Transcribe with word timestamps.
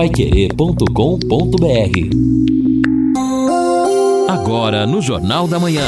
paiquerê.com.br 0.00 0.86
Agora 4.30 4.86
no 4.86 5.02
Jornal 5.02 5.46
da 5.46 5.58
Manhã. 5.58 5.86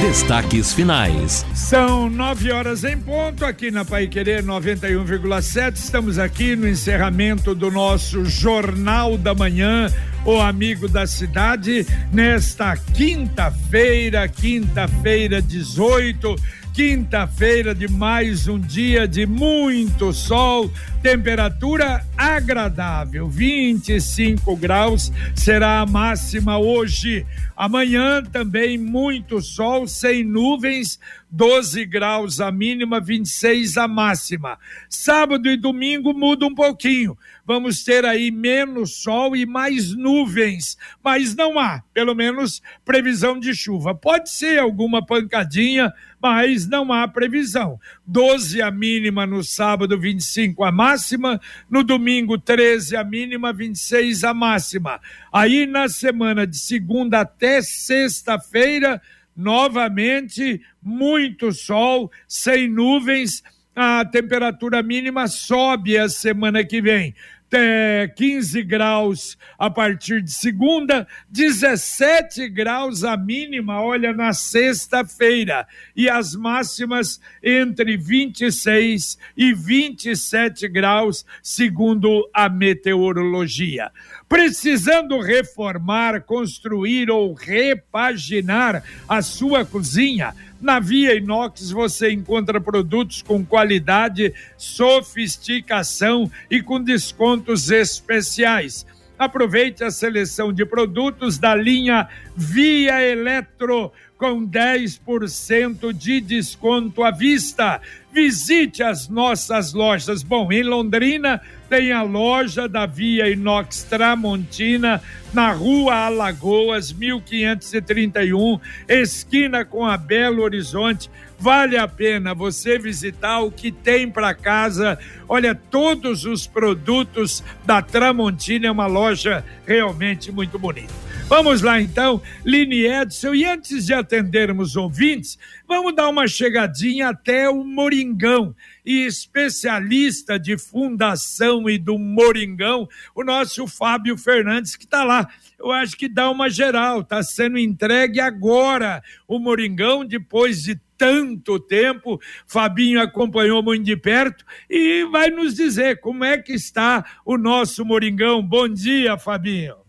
Destaques 0.00 0.72
finais. 0.72 1.46
São 1.54 2.10
nove 2.10 2.50
horas 2.50 2.82
em 2.82 2.98
ponto 2.98 3.44
aqui 3.44 3.70
na 3.70 3.84
Pai 3.84 4.08
Querer 4.08 4.42
91,7. 4.42 5.76
Estamos 5.76 6.18
aqui 6.18 6.56
no 6.56 6.66
encerramento 6.66 7.54
do 7.54 7.70
nosso 7.70 8.24
Jornal 8.24 9.16
da 9.16 9.36
Manhã, 9.36 9.88
o 10.24 10.40
amigo 10.40 10.88
da 10.88 11.06
cidade, 11.06 11.86
nesta 12.12 12.76
quinta-feira, 12.76 14.26
quinta-feira 14.26 15.40
18 15.40 16.34
quinta-feira 16.78 17.74
de 17.74 17.88
mais 17.88 18.46
um 18.46 18.56
dia 18.56 19.08
de 19.08 19.26
muito 19.26 20.12
sol, 20.12 20.70
temperatura 21.02 22.06
agradável, 22.16 23.28
25 23.28 24.54
graus 24.54 25.12
será 25.34 25.80
a 25.80 25.86
máxima 25.86 26.56
hoje. 26.56 27.26
Amanhã 27.56 28.22
também 28.22 28.78
muito 28.78 29.42
sol, 29.42 29.88
sem 29.88 30.22
nuvens, 30.22 31.00
12 31.28 31.84
graus 31.84 32.40
a 32.40 32.52
mínima, 32.52 33.00
26 33.00 33.76
a 33.76 33.88
máxima. 33.88 34.56
Sábado 34.88 35.50
e 35.50 35.56
domingo 35.56 36.14
muda 36.14 36.46
um 36.46 36.54
pouquinho. 36.54 37.18
Vamos 37.48 37.82
ter 37.82 38.04
aí 38.04 38.30
menos 38.30 39.02
sol 39.02 39.34
e 39.34 39.46
mais 39.46 39.96
nuvens, 39.96 40.76
mas 41.02 41.34
não 41.34 41.58
há, 41.58 41.82
pelo 41.94 42.14
menos, 42.14 42.60
previsão 42.84 43.40
de 43.40 43.54
chuva. 43.54 43.94
Pode 43.94 44.28
ser 44.28 44.58
alguma 44.58 45.02
pancadinha, 45.02 45.90
mas 46.20 46.68
não 46.68 46.92
há 46.92 47.08
previsão. 47.08 47.80
12 48.06 48.60
a 48.60 48.70
mínima 48.70 49.24
no 49.24 49.42
sábado, 49.42 49.98
25 49.98 50.62
a 50.62 50.70
máxima, 50.70 51.40
no 51.70 51.82
domingo 51.82 52.36
13 52.36 52.96
a 52.96 53.02
mínima, 53.02 53.50
26 53.50 54.24
a 54.24 54.34
máxima. 54.34 55.00
Aí 55.32 55.64
na 55.64 55.88
semana 55.88 56.46
de 56.46 56.58
segunda 56.58 57.20
até 57.20 57.62
sexta-feira, 57.62 59.00
novamente 59.34 60.60
muito 60.82 61.50
sol, 61.50 62.12
sem 62.28 62.68
nuvens. 62.68 63.42
A 63.80 64.04
temperatura 64.04 64.82
mínima 64.82 65.28
sobe 65.28 65.96
a 65.96 66.08
semana 66.08 66.64
que 66.64 66.82
vem 66.82 67.14
é, 67.52 68.12
15 68.14 68.62
graus 68.62 69.38
a 69.58 69.70
partir 69.70 70.22
de 70.22 70.32
segunda, 70.32 71.06
17 71.30 72.48
graus 72.48 73.04
a 73.04 73.16
mínima, 73.16 73.82
olha, 73.82 74.12
na 74.12 74.32
sexta-feira, 74.32 75.66
e 75.96 76.08
as 76.08 76.34
máximas 76.34 77.20
entre 77.42 77.96
26 77.96 79.18
e 79.36 79.52
27 79.52 80.68
graus, 80.68 81.24
segundo 81.42 82.28
a 82.34 82.48
meteorologia. 82.48 83.90
Precisando 84.28 85.20
reformar, 85.20 86.20
construir 86.22 87.10
ou 87.10 87.32
repaginar 87.32 88.84
a 89.08 89.22
sua 89.22 89.64
cozinha? 89.64 90.34
Na 90.60 90.78
Via 90.78 91.14
Inox 91.14 91.70
você 91.70 92.10
encontra 92.10 92.60
produtos 92.60 93.22
com 93.22 93.44
qualidade, 93.44 94.34
sofisticação 94.56 96.30
e 96.50 96.60
com 96.60 96.82
descontos 96.82 97.70
especiais. 97.70 98.84
Aproveite 99.18 99.82
a 99.82 99.90
seleção 99.90 100.52
de 100.52 100.64
produtos 100.66 101.38
da 101.38 101.54
linha 101.54 102.08
Via 102.36 103.00
Eletro 103.02 103.92
com 104.18 104.44
10% 104.44 105.92
de 105.92 106.20
desconto 106.20 107.04
à 107.04 107.10
vista. 107.12 107.80
Visite 108.12 108.82
as 108.82 109.08
nossas 109.08 109.72
lojas. 109.72 110.24
Bom, 110.24 110.50
em 110.50 110.64
Londrina 110.64 111.40
tem 111.68 111.92
a 111.92 112.02
loja 112.02 112.68
da 112.68 112.84
Via 112.84 113.30
Inox 113.30 113.84
Tramontina, 113.84 115.00
na 115.32 115.52
rua 115.52 116.06
Alagoas, 116.06 116.92
1531, 116.92 118.58
esquina 118.88 119.64
com 119.64 119.86
a 119.86 119.96
Belo 119.96 120.42
Horizonte. 120.42 121.08
Vale 121.38 121.76
a 121.76 121.86
pena 121.86 122.34
você 122.34 122.78
visitar 122.78 123.40
o 123.40 123.52
que 123.52 123.70
tem 123.70 124.10
para 124.10 124.34
casa. 124.34 124.98
Olha, 125.28 125.54
todos 125.54 126.24
os 126.24 126.46
produtos 126.46 127.44
da 127.64 127.80
Tramontina 127.80 128.66
é 128.66 128.70
uma 128.70 128.86
loja 128.86 129.44
realmente 129.64 130.32
muito 130.32 130.58
bonita. 130.58 131.07
Vamos 131.28 131.60
lá 131.60 131.78
então, 131.78 132.22
Line 132.42 132.86
Edson. 132.86 133.34
E 133.34 133.44
antes 133.44 133.84
de 133.84 133.92
atendermos 133.92 134.76
ouvintes, 134.76 135.38
vamos 135.68 135.94
dar 135.94 136.08
uma 136.08 136.26
chegadinha 136.26 137.10
até 137.10 137.50
o 137.50 137.62
Moringão. 137.62 138.56
E 138.82 139.04
especialista 139.04 140.38
de 140.38 140.56
fundação 140.56 141.68
e 141.68 141.76
do 141.76 141.98
Moringão, 141.98 142.88
o 143.14 143.22
nosso 143.22 143.66
Fábio 143.66 144.16
Fernandes, 144.16 144.74
que 144.74 144.84
está 144.84 145.04
lá. 145.04 145.28
Eu 145.58 145.70
acho 145.70 145.98
que 145.98 146.08
dá 146.08 146.30
uma 146.30 146.48
geral, 146.48 147.02
está 147.02 147.22
sendo 147.22 147.58
entregue 147.58 148.20
agora 148.20 149.02
o 149.26 149.38
Moringão, 149.38 150.06
depois 150.06 150.62
de 150.62 150.80
tanto 150.96 151.60
tempo. 151.60 152.18
Fabinho 152.46 153.02
acompanhou 153.02 153.62
muito 153.62 153.84
de 153.84 153.98
perto 153.98 154.46
e 154.68 155.04
vai 155.04 155.28
nos 155.28 155.54
dizer 155.54 156.00
como 156.00 156.24
é 156.24 156.38
que 156.38 156.54
está 156.54 157.04
o 157.22 157.36
nosso 157.36 157.84
Moringão. 157.84 158.42
Bom 158.42 158.66
dia, 158.66 159.18
Fabinho. 159.18 159.87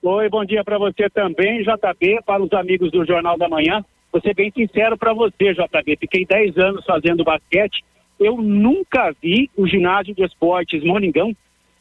Oi, 0.00 0.28
bom 0.28 0.44
dia 0.44 0.62
para 0.62 0.78
você 0.78 1.10
também, 1.10 1.60
JB, 1.60 2.20
para 2.24 2.40
os 2.40 2.52
amigos 2.52 2.88
do 2.92 3.04
Jornal 3.04 3.36
da 3.36 3.48
Manhã. 3.48 3.84
Vou 4.12 4.22
ser 4.22 4.32
bem 4.32 4.48
sincero 4.52 4.96
para 4.96 5.12
você, 5.12 5.52
JB. 5.52 5.96
Fiquei 5.98 6.24
10 6.24 6.56
anos 6.56 6.84
fazendo 6.84 7.24
basquete. 7.24 7.84
Eu 8.18 8.36
nunca 8.36 9.12
vi 9.20 9.50
o 9.56 9.66
ginásio 9.66 10.14
de 10.14 10.22
esportes 10.22 10.84
Moningão 10.84 11.34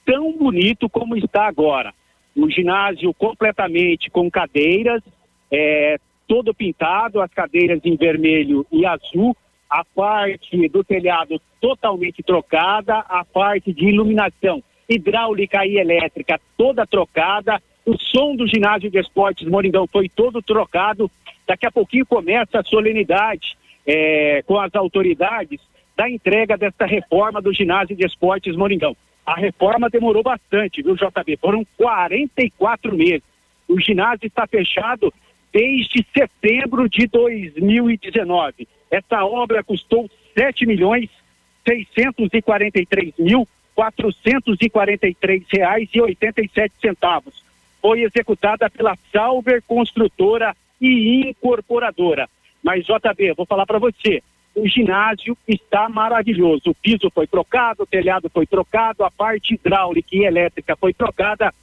tão 0.04 0.36
bonito 0.36 0.90
como 0.90 1.16
está 1.16 1.48
agora. 1.48 1.94
Um 2.36 2.50
ginásio 2.50 3.14
completamente 3.14 4.10
com 4.10 4.32
cadeiras, 4.32 5.04
é, 5.52 6.00
todo 6.28 6.56
pintado, 6.56 7.22
as 7.22 7.32
cadeiras 7.32 7.82
em 7.84 7.96
vermelho 7.96 8.66
e 8.72 8.84
azul, 8.84 9.38
a 9.70 9.86
parte 9.86 10.68
do 10.70 10.84
telhado 10.84 11.40
totalmente 11.62 12.24
trocada, 12.24 12.98
a 12.98 13.24
parte 13.24 13.72
de 13.72 13.86
iluminação 13.86 14.64
hidráulica 14.90 15.68
e 15.68 15.78
elétrica 15.78 16.40
toda 16.58 16.88
trocada, 16.88 17.62
o 17.88 17.98
som 17.98 18.36
do 18.36 18.46
ginásio 18.46 18.92
de 18.92 19.00
esportes 19.00 19.48
Moringão 19.48 19.88
foi 19.88 20.10
todo 20.10 20.42
trocado. 20.42 21.10
Daqui 21.48 21.66
a 21.66 21.72
pouquinho 21.72 22.06
começa 22.06 22.60
a 22.60 22.64
solenidade 22.64 23.58
é, 23.86 24.44
com 24.46 24.60
as 24.60 24.76
autoridades 24.76 25.62
da 25.96 26.10
entrega 26.10 26.58
desta 26.58 26.86
reforma 26.86 27.42
do 27.42 27.54
ginásio 27.54 27.96
de 27.96 28.06
esportes 28.06 28.58
Moringão. 28.58 28.96
A 29.26 29.36
reforma 29.36 29.90
demorou 29.90 30.22
bastante, 30.22 30.84
viu, 30.84 30.98
JB? 30.98 31.38
Foram 31.38 31.66
44 31.78 32.94
meses. 32.94 33.24
O 33.70 33.80
ginásio 33.80 34.28
está 34.28 34.46
fechado 34.46 35.14
desde 35.54 36.06
setembro 36.14 36.90
de 36.90 37.08
2019. 37.08 38.68
Essa 38.92 39.24
obra 39.24 39.64
custou 39.64 40.12
7 40.38 40.66
milhões 40.66 41.10
643 41.66 43.14
mil 43.18 43.48
443 43.76 45.44
reais 45.50 45.88
e 45.94 46.02
87 46.02 46.74
centavos 46.82 47.47
foi 47.82 48.02
executada 48.02 48.70
pela 48.70 48.98
Salver 49.12 49.62
Construtora 49.64 50.56
e 50.80 51.30
Incorporadora. 51.30 52.30
Mas, 52.64 52.86
JB, 52.86 53.34
vou 53.36 53.46
falar 53.46 53.66
para 53.66 53.80
você, 53.80 54.22
o 54.56 54.68
ginásio 54.68 55.38
está 55.48 55.88
maravilhoso. 55.88 56.72
O 56.72 56.76
piso 56.76 57.12
foi 57.14 57.28
trocado, 57.28 57.84
o 57.84 57.88
telhado 57.88 58.30
foi 58.30 58.46
trocado, 58.46 59.04
a 59.04 59.12
parte 59.12 59.54
hidráulica 59.54 60.10
e 60.16 60.26
elétrica 60.26 60.76
foi 60.76 60.94
trocada. 60.94 61.54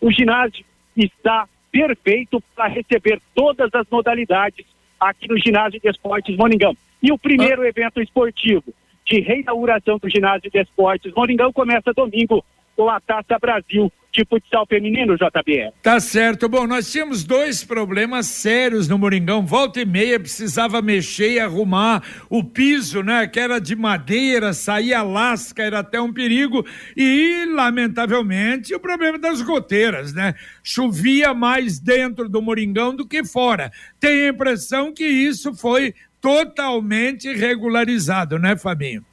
O 0.00 0.10
ginásio 0.10 0.64
está 0.96 1.48
perfeito 1.70 2.42
para 2.54 2.66
receber 2.66 3.20
todas 3.34 3.72
as 3.72 3.86
modalidades 3.88 4.66
aqui 4.98 5.28
no 5.28 5.38
ginásio 5.38 5.80
de 5.80 5.88
esportes 5.88 6.36
Moningão. 6.36 6.76
E 7.02 7.12
o 7.12 7.18
primeiro 7.18 7.62
ah. 7.62 7.68
evento 7.68 8.00
esportivo 8.00 8.74
de 9.06 9.20
reinauguração 9.20 9.98
do 9.98 10.10
ginásio 10.10 10.50
de 10.50 10.60
esportes 10.60 11.12
Moningão 11.14 11.52
começa 11.52 11.92
domingo 11.92 12.44
com 12.76 12.88
a 12.88 13.00
Taça 13.00 13.38
Brasil 13.38 13.90
de 14.12 14.24
futsal 14.24 14.66
feminino, 14.66 15.16
JB. 15.16 15.72
Tá 15.82 16.00
certo. 16.00 16.48
Bom, 16.48 16.66
nós 16.66 16.90
tínhamos 16.90 17.24
dois 17.24 17.64
problemas 17.64 18.26
sérios 18.26 18.88
no 18.88 18.98
Moringão. 18.98 19.44
Volta 19.46 19.80
e 19.80 19.84
meia 19.84 20.18
precisava 20.18 20.82
mexer 20.82 21.32
e 21.32 21.40
arrumar 21.40 22.02
o 22.28 22.42
piso, 22.42 23.02
né? 23.02 23.26
Que 23.26 23.38
era 23.38 23.60
de 23.60 23.76
madeira, 23.76 24.52
saía 24.52 25.02
lasca, 25.02 25.62
era 25.62 25.78
até 25.78 26.00
um 26.00 26.12
perigo. 26.12 26.64
E, 26.96 27.44
lamentavelmente, 27.46 28.74
o 28.74 28.80
problema 28.80 29.18
das 29.18 29.40
goteiras, 29.42 30.12
né? 30.12 30.34
Chovia 30.62 31.32
mais 31.32 31.78
dentro 31.78 32.28
do 32.28 32.42
Moringão 32.42 32.94
do 32.94 33.06
que 33.06 33.24
fora. 33.24 33.70
Tem 33.98 34.26
a 34.26 34.28
impressão 34.30 34.92
que 34.92 35.04
isso 35.04 35.54
foi 35.54 35.94
totalmente 36.20 37.32
regularizado, 37.32 38.38
né, 38.38 38.56
Fabinho? 38.56 39.04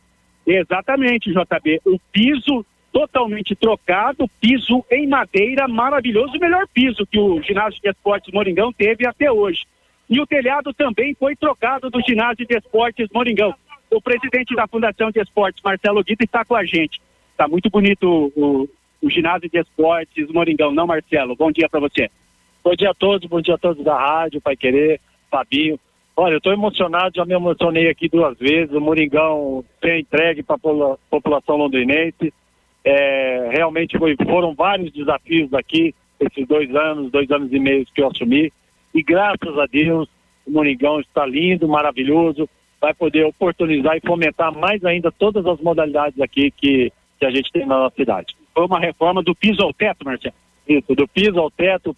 Exatamente, 0.46 1.32
JB. 1.32 1.82
O 1.86 2.00
piso 2.12 2.66
totalmente 2.98 3.56
trocado, 3.56 4.28
piso 4.42 4.84
em 4.90 5.06
madeira 5.06 5.68
maravilhoso, 5.68 6.36
o 6.36 6.40
melhor 6.40 6.68
piso 6.74 7.06
que 7.06 7.20
o 7.20 7.40
ginásio 7.44 7.80
de 7.80 7.88
esportes 7.88 8.34
Moringão 8.34 8.74
teve 8.74 9.06
até 9.06 9.32
hoje. 9.32 9.68
E 10.10 10.20
o 10.20 10.26
telhado 10.26 10.74
também 10.74 11.14
foi 11.14 11.36
trocado 11.36 11.92
do 11.92 12.02
ginásio 12.02 12.44
de 12.48 12.58
esportes 12.58 13.08
Moringão. 13.14 13.54
O 13.92 14.02
presidente 14.02 14.56
da 14.56 14.68
Fundação 14.68 15.12
de 15.12 15.22
Esportes, 15.22 15.62
Marcelo 15.64 16.04
Guita, 16.04 16.24
está 16.24 16.44
com 16.44 16.56
a 16.56 16.66
gente. 16.66 17.00
Está 17.30 17.48
muito 17.48 17.70
bonito 17.70 18.34
o, 18.36 18.68
o 19.00 19.10
ginásio 19.12 19.48
de 19.48 19.60
esportes 19.60 20.28
Moringão, 20.32 20.72
não 20.72 20.88
Marcelo? 20.88 21.36
Bom 21.36 21.52
dia 21.52 21.70
para 21.70 21.82
você. 21.82 22.10
Bom 22.64 22.74
dia 22.74 22.90
a 22.90 22.96
todos, 22.96 23.30
bom 23.30 23.42
dia 23.42 23.54
a 23.54 23.60
todos 23.60 23.84
da 23.84 23.96
rádio, 23.96 24.42
Pai 24.42 24.56
Querer, 24.56 25.00
Fabinho. 25.30 25.80
Olha, 26.16 26.34
eu 26.34 26.38
estou 26.38 26.52
emocionado, 26.52 27.14
já 27.16 27.26
me 27.26 27.36
emocionei 27.36 27.90
aqui 27.90 28.10
duas 28.10 28.36
vezes. 28.40 28.74
O 28.74 28.82
Moringão 28.82 29.64
tem 29.80 30.00
entregue 30.00 30.42
para 30.42 30.56
a 30.56 30.98
população 31.12 31.58
londrinense. 31.58 32.34
É, 32.90 33.50
realmente 33.52 33.98
foi, 33.98 34.16
foram 34.16 34.56
vários 34.56 34.94
desafios 34.94 35.54
aqui, 35.54 35.94
esses 36.22 36.48
dois 36.48 36.74
anos, 36.74 37.12
dois 37.12 37.30
anos 37.30 37.52
e 37.52 37.60
meio 37.60 37.86
que 37.94 38.02
eu 38.02 38.08
assumi. 38.08 38.50
E 38.96 39.04
graças 39.04 39.60
a 39.60 39.66
Deus, 39.66 40.08
o 40.46 40.52
Moringão 40.52 41.02
está 41.02 41.26
lindo, 41.26 41.68
maravilhoso. 41.68 42.48
Vai 42.80 42.94
poder 42.94 43.26
oportunizar 43.26 43.98
e 43.98 44.08
fomentar 44.08 44.58
mais 44.58 44.86
ainda 44.86 45.12
todas 45.12 45.46
as 45.46 45.60
modalidades 45.60 46.18
aqui 46.22 46.50
que, 46.50 46.90
que 47.20 47.26
a 47.26 47.30
gente 47.30 47.52
tem 47.52 47.66
na 47.66 47.78
nossa 47.78 47.96
cidade. 47.98 48.38
Foi 48.54 48.66
uma 48.66 48.80
reforma 48.80 49.22
do 49.22 49.36
piso 49.36 49.62
ao 49.62 49.74
teto, 49.74 50.06
Marcelo? 50.06 50.34
Isso, 50.66 50.96
do 50.96 51.06
piso 51.10 51.38
ao 51.38 51.52
teto, 51.52 51.94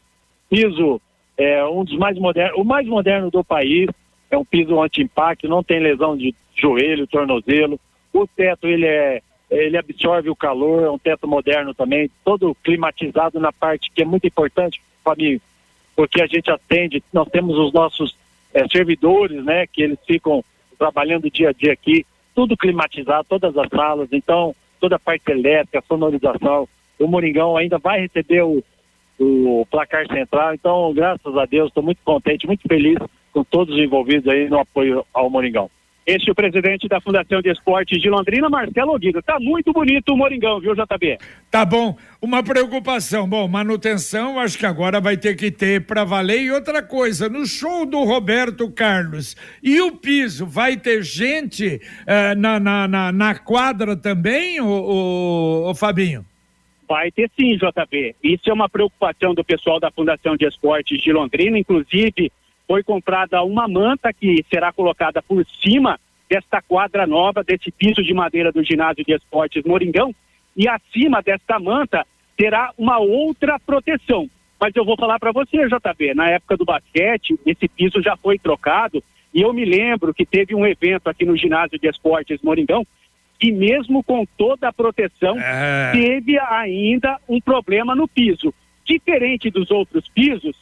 piso 0.49 0.99
é 1.37 1.63
um 1.65 1.83
dos 1.83 1.97
mais 1.99 2.17
modernos, 2.17 2.59
o 2.59 2.63
mais 2.63 2.87
moderno 2.87 3.29
do 3.29 3.43
país, 3.43 3.87
é 4.31 4.37
um 4.37 4.43
piso 4.43 4.81
anti-impacto, 4.81 5.47
não 5.47 5.61
tem 5.61 5.79
lesão 5.79 6.17
de 6.17 6.33
joelho, 6.55 7.05
tornozelo. 7.05 7.79
O 8.11 8.25
teto 8.25 8.65
ele 8.65 8.87
é 8.87 9.21
ele 9.49 9.77
absorve 9.77 10.29
o 10.29 10.35
calor, 10.35 10.83
é 10.83 10.91
um 10.91 10.97
teto 10.97 11.27
moderno 11.27 11.73
também, 11.73 12.09
todo 12.23 12.55
climatizado 12.63 13.39
na 13.39 13.51
parte 13.51 13.91
que 13.91 14.01
é 14.01 14.05
muito 14.05 14.27
importante, 14.27 14.81
família, 15.03 15.41
porque 15.95 16.21
a 16.21 16.27
gente 16.27 16.51
atende, 16.51 17.03
nós 17.11 17.27
temos 17.29 17.57
os 17.57 17.73
nossos 17.73 18.15
é, 18.53 18.67
servidores, 18.67 19.43
né, 19.43 19.65
que 19.67 19.81
eles 19.81 19.97
ficam 20.05 20.43
trabalhando 20.77 21.29
dia 21.29 21.49
a 21.49 21.53
dia 21.53 21.73
aqui, 21.73 22.05
tudo 22.35 22.55
climatizado, 22.55 23.25
todas 23.27 23.57
as 23.57 23.67
salas, 23.69 24.07
então 24.11 24.55
toda 24.79 24.95
a 24.95 24.99
parte 24.99 25.29
elétrica, 25.29 25.83
sonorização. 25.87 26.67
O 26.97 27.07
Moringão 27.07 27.57
ainda 27.57 27.77
vai 27.77 28.01
receber 28.01 28.43
o, 28.43 28.63
o 29.19 29.65
placar 29.69 30.07
central. 30.07 30.53
Então, 30.53 30.93
graças 30.93 31.35
a 31.35 31.45
Deus, 31.45 31.67
estou 31.67 31.83
muito 31.83 31.99
contente, 32.03 32.47
muito 32.47 32.67
feliz 32.67 32.97
com 33.33 33.43
todos 33.43 33.75
os 33.75 33.81
envolvidos 33.81 34.27
aí 34.27 34.49
no 34.49 34.59
apoio 34.59 35.05
ao 35.13 35.29
Moringão. 35.29 35.69
Este 36.09 36.27
é 36.27 36.31
o 36.31 36.35
presidente 36.35 36.87
da 36.87 36.99
Fundação 36.99 37.39
de 37.39 37.51
Esportes 37.51 38.01
de 38.01 38.09
Londrina, 38.09 38.49
Marcelo 38.49 38.97
Guido. 38.97 39.21
Tá 39.21 39.39
muito 39.39 39.71
bonito 39.71 40.11
o 40.11 40.17
Moringão, 40.17 40.59
viu, 40.59 40.73
JB? 40.73 41.19
Tá 41.51 41.63
bom. 41.63 41.95
Uma 42.19 42.41
preocupação. 42.41 43.29
Bom, 43.29 43.47
manutenção 43.47 44.39
acho 44.39 44.57
que 44.57 44.65
agora 44.65 44.99
vai 44.99 45.17
ter 45.17 45.35
que 45.35 45.51
ter 45.51 45.85
para 45.85 46.03
valer. 46.03 46.41
E 46.41 46.51
outra 46.51 46.81
coisa, 46.81 47.29
no 47.29 47.45
show 47.45 47.85
do 47.85 48.03
Roberto 48.05 48.71
Carlos, 48.71 49.37
e 49.61 49.79
o 49.81 49.97
piso, 49.97 50.47
vai 50.47 50.77
ter 50.77 51.03
gente 51.03 51.75
uh, 51.75 52.35
na, 52.35 52.59
na, 52.59 52.87
na, 52.87 53.11
na, 53.11 53.35
quadra 53.35 53.95
também, 53.95 54.59
o 54.59 55.71
Fabinho? 55.75 56.25
Vai 56.87 57.11
ter 57.11 57.29
sim, 57.39 57.55
JB. 57.55 58.15
Isso 58.23 58.49
é 58.49 58.53
uma 58.53 58.67
preocupação 58.67 59.35
do 59.35 59.43
pessoal 59.43 59.79
da 59.79 59.91
Fundação 59.91 60.35
de 60.35 60.47
Esportes 60.47 60.99
de 61.03 61.13
Londrina. 61.13 61.59
Inclusive, 61.59 62.31
foi 62.69 62.83
comprada 62.83 63.41
uma 63.41 63.67
manta 63.67 64.13
que 64.13 64.45
será 64.47 64.71
colocada 64.71 65.23
por 65.23 65.43
cima 65.59 65.99
desta 66.29 66.61
quadra 66.61 67.07
nova, 67.07 67.43
desse 67.43 67.71
piso 67.71 68.03
de 68.03 68.13
madeira 68.13 68.51
do 68.51 68.63
ginásio 68.63 69.03
de 69.03 69.11
esportes 69.11 69.63
Moringão. 69.65 70.13
E 70.55 70.69
acima 70.69 71.19
desta 71.19 71.59
manta 71.59 72.05
terá 72.37 72.71
uma 72.77 72.99
outra 72.99 73.59
proteção. 73.59 74.29
Mas 74.61 74.75
eu 74.75 74.85
vou 74.85 74.95
falar 74.95 75.17
para 75.17 75.31
você, 75.31 75.67
JB, 75.67 76.13
na 76.13 76.29
época 76.29 76.57
do 76.57 76.63
basquete, 76.63 77.39
esse 77.43 77.67
piso 77.67 78.03
já 78.03 78.15
foi 78.15 78.37
trocado. 78.37 79.03
E 79.33 79.41
eu 79.41 79.51
me 79.51 79.65
lembro 79.65 80.13
que 80.13 80.23
teve 80.23 80.53
um 80.53 80.63
evento 80.63 81.07
aqui 81.07 81.25
no 81.25 81.35
ginásio 81.35 81.79
de 81.79 81.87
esportes 81.87 82.39
Moringão 82.43 82.85
e 83.41 83.51
mesmo 83.51 84.03
com 84.03 84.27
toda 84.37 84.67
a 84.67 84.73
proteção, 84.73 85.39
é... 85.39 85.91
teve 85.91 86.37
ainda 86.37 87.17
um 87.27 87.41
problema 87.41 87.95
no 87.95 88.07
piso. 88.07 88.53
Diferente 88.85 89.49
dos 89.49 89.71
outros 89.71 90.07
pisos, 90.09 90.55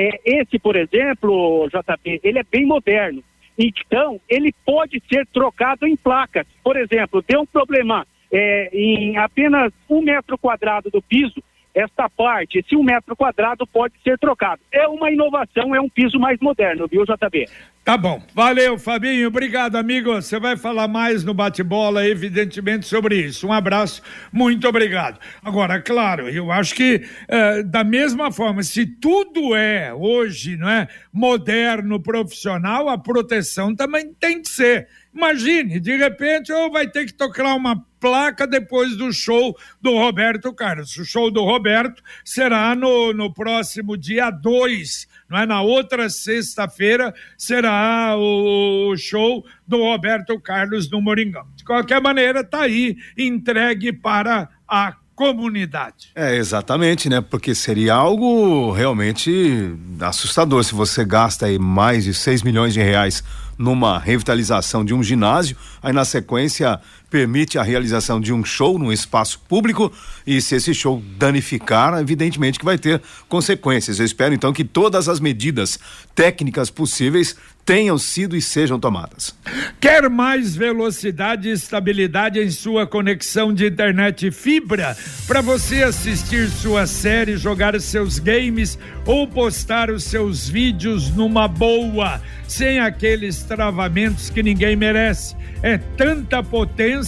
é, 0.00 0.20
esse, 0.24 0.58
por 0.58 0.76
exemplo, 0.76 1.68
JP, 1.68 2.20
ele 2.22 2.38
é 2.38 2.42
bem 2.42 2.64
moderno. 2.64 3.22
Então, 3.58 4.18
ele 4.26 4.54
pode 4.64 5.02
ser 5.12 5.26
trocado 5.26 5.86
em 5.86 5.94
placas. 5.94 6.46
Por 6.64 6.76
exemplo, 6.76 7.22
deu 7.26 7.42
um 7.42 7.46
problema 7.46 8.06
é, 8.32 8.70
em 8.72 9.18
apenas 9.18 9.70
um 9.88 10.00
metro 10.00 10.38
quadrado 10.38 10.90
do 10.90 11.02
piso, 11.02 11.42
esta 11.74 12.08
parte, 12.08 12.58
esse 12.58 12.76
um 12.76 12.82
metro 12.82 13.14
quadrado 13.16 13.66
pode 13.66 13.94
ser 14.02 14.18
trocado. 14.18 14.60
É 14.72 14.86
uma 14.88 15.10
inovação, 15.10 15.74
é 15.74 15.80
um 15.80 15.88
piso 15.88 16.18
mais 16.18 16.38
moderno, 16.40 16.86
viu, 16.88 17.04
JB? 17.04 17.46
Tá 17.84 17.96
bom. 17.96 18.22
Valeu, 18.34 18.78
Fabinho. 18.78 19.28
Obrigado, 19.28 19.76
amigo. 19.76 20.12
Você 20.12 20.38
vai 20.38 20.56
falar 20.56 20.86
mais 20.86 21.24
no 21.24 21.32
bate-bola, 21.32 22.06
evidentemente, 22.06 22.86
sobre 22.86 23.16
isso. 23.16 23.48
Um 23.48 23.52
abraço. 23.52 24.02
Muito 24.30 24.68
obrigado. 24.68 25.18
Agora, 25.42 25.80
claro, 25.80 26.28
eu 26.28 26.52
acho 26.52 26.74
que 26.74 27.02
eh, 27.26 27.62
da 27.62 27.82
mesma 27.82 28.30
forma, 28.30 28.62
se 28.62 28.86
tudo 28.86 29.56
é 29.56 29.94
hoje, 29.94 30.56
não 30.56 30.68
é, 30.68 30.88
moderno, 31.12 32.00
profissional, 32.00 32.88
a 32.88 32.98
proteção 32.98 33.74
também 33.74 34.12
tem 34.12 34.42
que 34.42 34.50
ser. 34.50 34.86
Imagine, 35.14 35.80
de 35.80 35.96
repente, 35.96 36.52
ou 36.52 36.70
vai 36.70 36.88
ter 36.88 37.06
que 37.06 37.12
tocar 37.12 37.54
uma 37.54 37.84
placa 37.98 38.46
depois 38.46 38.96
do 38.96 39.12
show 39.12 39.56
do 39.80 39.90
Roberto 39.92 40.52
Carlos. 40.52 40.96
O 40.96 41.04
show 41.04 41.30
do 41.30 41.44
Roberto 41.44 42.02
será 42.24 42.74
no, 42.74 43.12
no 43.12 43.32
próximo 43.32 43.96
dia 43.96 44.30
2 44.30 45.10
não 45.30 45.38
é? 45.38 45.46
Na 45.46 45.62
outra 45.62 46.10
sexta-feira 46.10 47.14
será 47.38 48.16
o 48.18 48.96
show 48.96 49.44
do 49.66 49.76
Roberto 49.76 50.38
Carlos 50.40 50.90
no 50.90 51.00
Moringão. 51.00 51.46
De 51.54 51.62
qualquer 51.62 52.00
maneira, 52.00 52.40
está 52.40 52.62
aí 52.62 52.96
entregue 53.16 53.92
para 53.92 54.48
a 54.66 54.96
comunidade. 55.14 56.10
É, 56.16 56.34
exatamente, 56.34 57.08
né? 57.08 57.20
Porque 57.20 57.54
seria 57.54 57.94
algo 57.94 58.72
realmente 58.72 59.76
assustador 60.00 60.64
se 60.64 60.74
você 60.74 61.04
gasta 61.04 61.46
aí 61.46 61.58
mais 61.58 62.04
de 62.04 62.12
6 62.12 62.42
milhões 62.42 62.74
de 62.74 62.80
reais 62.80 63.22
numa 63.60 63.98
revitalização 63.98 64.82
de 64.82 64.94
um 64.94 65.02
ginásio, 65.02 65.54
aí 65.82 65.92
na 65.92 66.06
sequência 66.06 66.80
permite 67.10 67.58
a 67.58 67.62
realização 67.62 68.20
de 68.20 68.32
um 68.32 68.44
show 68.44 68.78
num 68.78 68.92
espaço 68.92 69.40
público 69.48 69.92
e 70.24 70.40
se 70.40 70.54
esse 70.54 70.72
show 70.72 71.02
danificar, 71.18 71.98
evidentemente 72.00 72.58
que 72.58 72.64
vai 72.64 72.78
ter 72.78 73.02
consequências. 73.28 73.98
Eu 73.98 74.06
espero 74.06 74.32
então 74.32 74.52
que 74.52 74.64
todas 74.64 75.08
as 75.08 75.18
medidas 75.18 75.78
técnicas 76.14 76.70
possíveis 76.70 77.36
tenham 77.64 77.98
sido 77.98 78.36
e 78.36 78.42
sejam 78.42 78.78
tomadas. 78.78 79.34
Quer 79.80 80.08
mais 80.08 80.56
velocidade 80.56 81.48
e 81.48 81.52
estabilidade 81.52 82.40
em 82.40 82.50
sua 82.50 82.86
conexão 82.86 83.52
de 83.52 83.66
internet 83.66 84.30
fibra 84.30 84.96
para 85.26 85.40
você 85.40 85.82
assistir 85.82 86.48
sua 86.48 86.86
série, 86.86 87.36
jogar 87.36 87.78
seus 87.80 88.18
games 88.18 88.78
ou 89.04 89.26
postar 89.26 89.90
os 89.90 90.04
seus 90.04 90.48
vídeos 90.48 91.10
numa 91.10 91.46
boa, 91.46 92.20
sem 92.46 92.78
aqueles 92.78 93.42
travamentos 93.42 94.30
que 94.30 94.42
ninguém 94.42 94.76
merece? 94.76 95.36
É 95.62 95.76
tanta 95.76 96.42
potência 96.42 96.99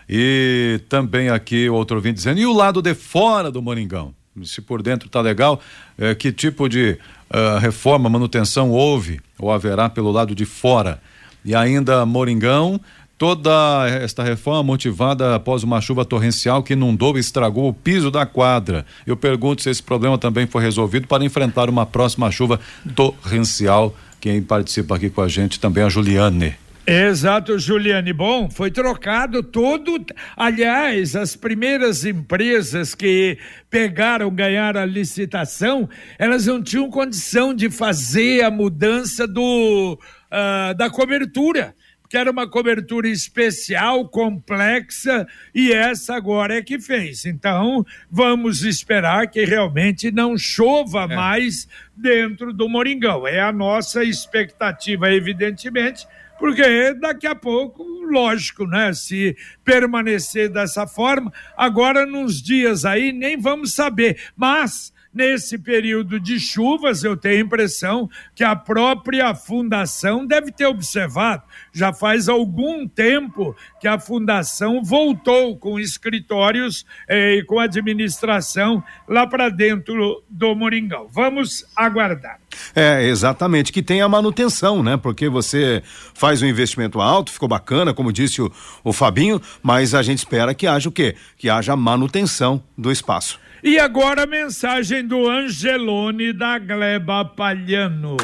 E 0.08 0.80
também 0.88 1.30
aqui 1.30 1.68
outro 1.68 1.96
ouvinte 1.96 2.16
dizendo, 2.16 2.40
e 2.40 2.46
o 2.46 2.52
lado 2.52 2.82
de 2.82 2.94
fora 2.94 3.50
do 3.50 3.62
Moringão? 3.62 4.14
Se 4.42 4.60
por 4.60 4.82
dentro 4.82 5.08
tá 5.08 5.20
legal, 5.20 5.60
eh, 5.96 6.14
que 6.14 6.32
tipo 6.32 6.68
de 6.68 6.98
uh, 7.30 7.58
reforma, 7.60 8.10
manutenção 8.10 8.70
houve 8.70 9.20
ou 9.38 9.50
haverá 9.50 9.88
pelo 9.88 10.10
lado 10.10 10.34
de 10.34 10.44
fora? 10.44 11.00
E 11.44 11.54
ainda 11.54 12.06
Moringão, 12.06 12.80
toda 13.18 13.88
esta 14.02 14.22
reforma 14.22 14.62
motivada 14.62 15.34
após 15.34 15.62
uma 15.62 15.80
chuva 15.80 16.04
torrencial 16.04 16.62
que 16.62 16.72
inundou 16.72 17.16
e 17.16 17.20
estragou 17.20 17.68
o 17.68 17.74
piso 17.74 18.10
da 18.10 18.26
quadra. 18.26 18.84
Eu 19.06 19.16
pergunto 19.16 19.62
se 19.62 19.70
esse 19.70 19.82
problema 19.82 20.18
também 20.18 20.46
foi 20.46 20.62
resolvido 20.62 21.06
para 21.06 21.24
enfrentar 21.24 21.68
uma 21.68 21.86
próxima 21.86 22.30
chuva 22.30 22.58
torrencial. 22.94 23.94
Quem 24.20 24.42
participa 24.42 24.96
aqui 24.96 25.10
com 25.10 25.20
a 25.20 25.28
gente 25.28 25.60
também 25.60 25.82
é 25.82 25.86
a 25.86 25.90
Juliane. 25.90 26.56
Exato, 26.86 27.58
Juliane. 27.58 28.12
Bom, 28.12 28.50
foi 28.50 28.70
trocado 28.70 29.42
todo. 29.42 30.04
Aliás, 30.36 31.16
as 31.16 31.34
primeiras 31.34 32.04
empresas 32.04 32.94
que 32.94 33.38
pegaram, 33.70 34.30
ganharam 34.30 34.82
a 34.82 34.84
licitação, 34.84 35.88
elas 36.18 36.44
não 36.44 36.62
tinham 36.62 36.90
condição 36.90 37.54
de 37.54 37.70
fazer 37.70 38.44
a 38.44 38.50
mudança 38.50 39.26
do 39.26 39.98
uh, 40.34 40.74
da 40.74 40.90
cobertura, 40.90 41.74
que 42.08 42.16
era 42.16 42.30
uma 42.30 42.48
cobertura 42.48 43.08
especial, 43.08 44.08
complexa, 44.08 45.26
e 45.54 45.72
essa 45.72 46.14
agora 46.14 46.56
é 46.56 46.62
que 46.62 46.78
fez. 46.78 47.24
Então, 47.24 47.84
vamos 48.10 48.62
esperar 48.62 49.28
que 49.28 49.44
realmente 49.44 50.10
não 50.10 50.36
chova 50.36 51.04
é. 51.10 51.16
mais 51.16 51.68
dentro 51.96 52.52
do 52.52 52.68
Moringão. 52.68 53.26
É 53.26 53.40
a 53.40 53.52
nossa 53.52 54.04
expectativa, 54.04 55.10
evidentemente, 55.12 56.06
porque 56.38 56.94
daqui 56.94 57.26
a 57.26 57.34
pouco, 57.34 57.82
lógico, 57.82 58.66
né? 58.66 58.92
Se 58.92 59.36
permanecer 59.64 60.48
dessa 60.50 60.86
forma, 60.86 61.32
agora 61.56 62.04
nos 62.04 62.42
dias 62.42 62.84
aí 62.84 63.12
nem 63.12 63.38
vamos 63.38 63.74
saber, 63.74 64.20
mas 64.36 64.93
Nesse 65.14 65.56
período 65.56 66.18
de 66.18 66.40
chuvas, 66.40 67.04
eu 67.04 67.16
tenho 67.16 67.36
a 67.36 67.46
impressão 67.46 68.10
que 68.34 68.42
a 68.42 68.56
própria 68.56 69.32
fundação 69.32 70.26
deve 70.26 70.50
ter 70.50 70.66
observado. 70.66 71.44
Já 71.72 71.92
faz 71.92 72.28
algum 72.28 72.88
tempo 72.88 73.54
que 73.80 73.86
a 73.86 73.98
fundação 73.98 74.82
voltou 74.82 75.56
com 75.56 75.78
escritórios 75.78 76.84
eh, 77.08 77.36
e 77.36 77.44
com 77.44 77.60
administração 77.60 78.82
lá 79.08 79.24
para 79.24 79.48
dentro 79.48 80.24
do 80.28 80.52
Moringão. 80.56 81.06
Vamos 81.08 81.64
aguardar. 81.76 82.40
É, 82.74 83.04
exatamente, 83.04 83.72
que 83.72 83.82
tem 83.82 84.00
a 84.00 84.08
manutenção, 84.08 84.82
né? 84.82 84.96
Porque 84.96 85.28
você 85.28 85.82
faz 86.12 86.42
um 86.42 86.46
investimento 86.46 87.00
alto, 87.00 87.30
ficou 87.30 87.48
bacana, 87.48 87.94
como 87.94 88.12
disse 88.12 88.42
o, 88.42 88.50
o 88.82 88.92
Fabinho, 88.92 89.40
mas 89.62 89.94
a 89.94 90.02
gente 90.02 90.18
espera 90.18 90.54
que 90.54 90.66
haja 90.66 90.88
o 90.88 90.92
quê? 90.92 91.14
Que 91.36 91.48
haja 91.48 91.76
manutenção 91.76 92.62
do 92.76 92.90
espaço. 92.90 93.43
E 93.66 93.78
agora 93.78 94.24
a 94.24 94.26
mensagem 94.26 95.06
do 95.06 95.26
Angelone 95.26 96.34
da 96.34 96.58
Gleba 96.58 97.24
Palhano. 97.24 98.14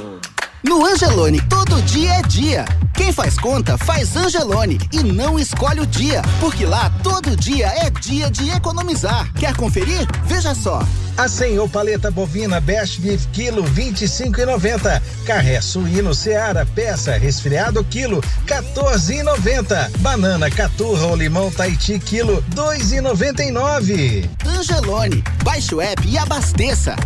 No 0.63 0.85
Angelone, 0.85 1.41
todo 1.49 1.81
dia 1.83 2.17
é 2.17 2.23
dia. 2.23 2.65
Quem 2.95 3.15
faz 3.15 3.39
conta, 3.39 3.79
faz 3.79 4.15
Angelone 4.15 4.79
e 4.93 5.03
não 5.03 5.39
escolhe 5.39 5.81
o 5.81 5.87
dia, 5.87 6.21
porque 6.39 6.67
lá 6.67 6.93
todo 7.03 7.35
dia 7.35 7.67
é 7.69 7.89
dia 7.89 8.31
de 8.31 8.51
economizar. 8.51 9.33
Quer 9.35 9.57
conferir? 9.57 10.07
Veja 10.27 10.55
só. 10.55 10.87
A 11.17 11.29
senhor 11.29 11.67
paleta 11.71 12.11
bovina 12.11 12.61
Best 12.61 13.01
Beef 13.01 13.27
quilo 13.33 13.65
25,90. 13.65 15.01
Carré 15.25 15.63
suíno 15.63 16.15
Seara 16.15 16.67
peça 16.67 17.17
resfriado 17.17 17.83
quilo 17.85 18.21
14,90. 18.47 19.97
Banana 19.99 20.51
caturra 20.51 21.07
ou 21.07 21.17
limão 21.17 21.51
Tahiti 21.51 21.99
quilo 21.99 22.45
2,99. 22.55 24.29
Angelone, 24.45 25.25
baixe 25.43 25.75
o 25.75 25.81
app 25.81 26.07
e 26.07 26.19
abasteça. 26.19 26.97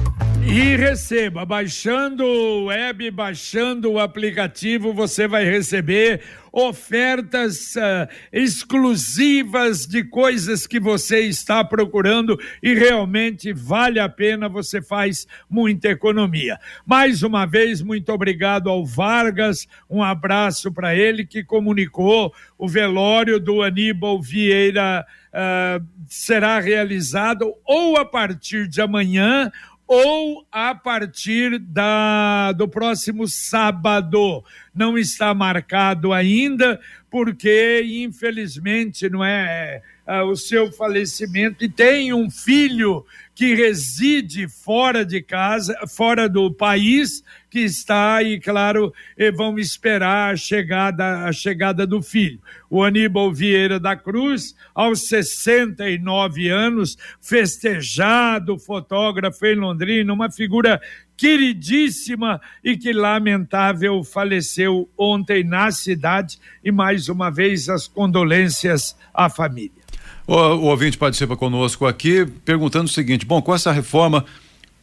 E 0.46 0.76
receba, 0.76 1.46
baixando 1.46 2.23
o 2.23 2.66
web, 2.66 3.11
baixando 3.11 3.44
o 3.93 3.99
aplicativo, 3.99 4.93
você 4.93 5.29
vai 5.29 5.45
receber 5.45 6.23
ofertas 6.53 7.75
uh, 7.75 8.09
exclusivas 8.33 9.87
de 9.87 10.05
coisas 10.05 10.69
que 10.69 10.79
você 10.79 11.21
está 11.21 11.65
procurando 11.65 12.39
e 12.63 12.75
realmente 12.75 13.53
vale 13.53 13.99
a 13.99 14.09
pena, 14.09 14.49
você 14.49 14.81
faz 14.81 15.27
muita 15.51 15.89
economia. 15.89 16.59
Mais 16.87 17.25
uma 17.25 17.45
vez, 17.45 17.83
muito 17.83 18.13
obrigado 18.13 18.71
ao 18.71 18.87
Vargas, 18.87 19.67
um 19.91 20.03
abraço 20.03 20.73
para 20.73 20.95
ele 20.95 21.27
que 21.27 21.43
comunicou 21.43 22.33
o 22.57 22.69
velório 22.69 23.41
do 23.41 23.61
Aníbal 23.61 24.23
Vieira. 24.23 25.05
Uh, 25.35 25.85
será 26.07 26.61
realizado 26.61 27.53
ou 27.65 27.97
a 27.97 28.05
partir 28.05 28.69
de 28.69 28.81
amanhã 28.81 29.51
ou 29.87 30.47
a 30.50 30.75
partir 30.75 31.59
da, 31.59 32.53
do 32.53 32.67
próximo 32.67 33.29
sábado. 33.29 34.43
Não 34.75 34.99
está 34.99 35.35
marcado 35.35 36.12
ainda, 36.12 36.81
porque 37.11 37.83
infelizmente 37.85 39.09
não 39.09 39.25
é, 39.25 39.83
é 40.07 40.23
o 40.23 40.35
seu 40.35 40.73
falecimento 40.73 41.64
e 41.64 41.69
tem 41.69 42.12
um 42.12 42.31
filho 42.31 43.05
que 43.35 43.55
reside 43.55 44.49
fora 44.49 45.05
de 45.05 45.21
casa, 45.21 45.76
fora 45.88 46.29
do 46.29 46.53
país, 46.53 47.23
que 47.50 47.61
está 47.61 48.23
e 48.23 48.41
claro 48.41 48.93
vão 49.37 49.59
esperar 49.59 50.33
a 50.33 50.37
chegada 50.37 51.25
a 51.25 51.33
chegada 51.33 51.87
do 51.87 52.00
filho. 52.03 52.41
O 52.71 52.83
Aníbal 52.83 53.33
Vieira 53.33 53.79
da 53.79 53.97
Cruz, 53.97 54.55
aos 54.75 55.07
69 55.09 56.49
anos, 56.49 56.97
festejado 57.21 58.59
fotógrafo 58.59 59.47
em 59.47 59.55
Londrina, 59.55 60.12
uma 60.12 60.31
figura 60.31 60.81
queridíssima 61.17 62.41
e 62.62 62.76
que 62.76 62.93
lamentável 62.93 64.03
faleceu 64.03 64.88
ontem 64.99 65.45
na 65.45 65.71
cidade 65.71 66.38
e 66.62 66.73
mais 66.73 67.09
uma 67.09 67.31
vez 67.31 67.69
as 67.69 67.87
condolências 67.87 68.97
à 69.12 69.31
família. 69.31 69.84
O, 70.26 70.34
o 70.34 70.64
ouvinte 70.64 70.96
participa 70.96 71.37
conosco 71.37 71.87
aqui 71.87 72.26
perguntando 72.44 72.87
o 72.87 72.92
seguinte: 72.92 73.26
bom, 73.26 73.42
com 73.42 73.54
essa 73.54 73.73
reforma 73.73 74.25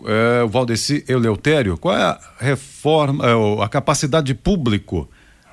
é, 0.06 0.44
o 0.44 0.48
Valdeci 0.48 1.04
Eleutério, 1.08 1.78
qual 1.78 1.96
é 1.96 2.02
a 2.02 2.20
reforma, 2.40 3.26
é, 3.26 3.64
a 3.64 3.70
capacidade 3.70 4.28
de 4.28 4.36
público? 4.36 5.10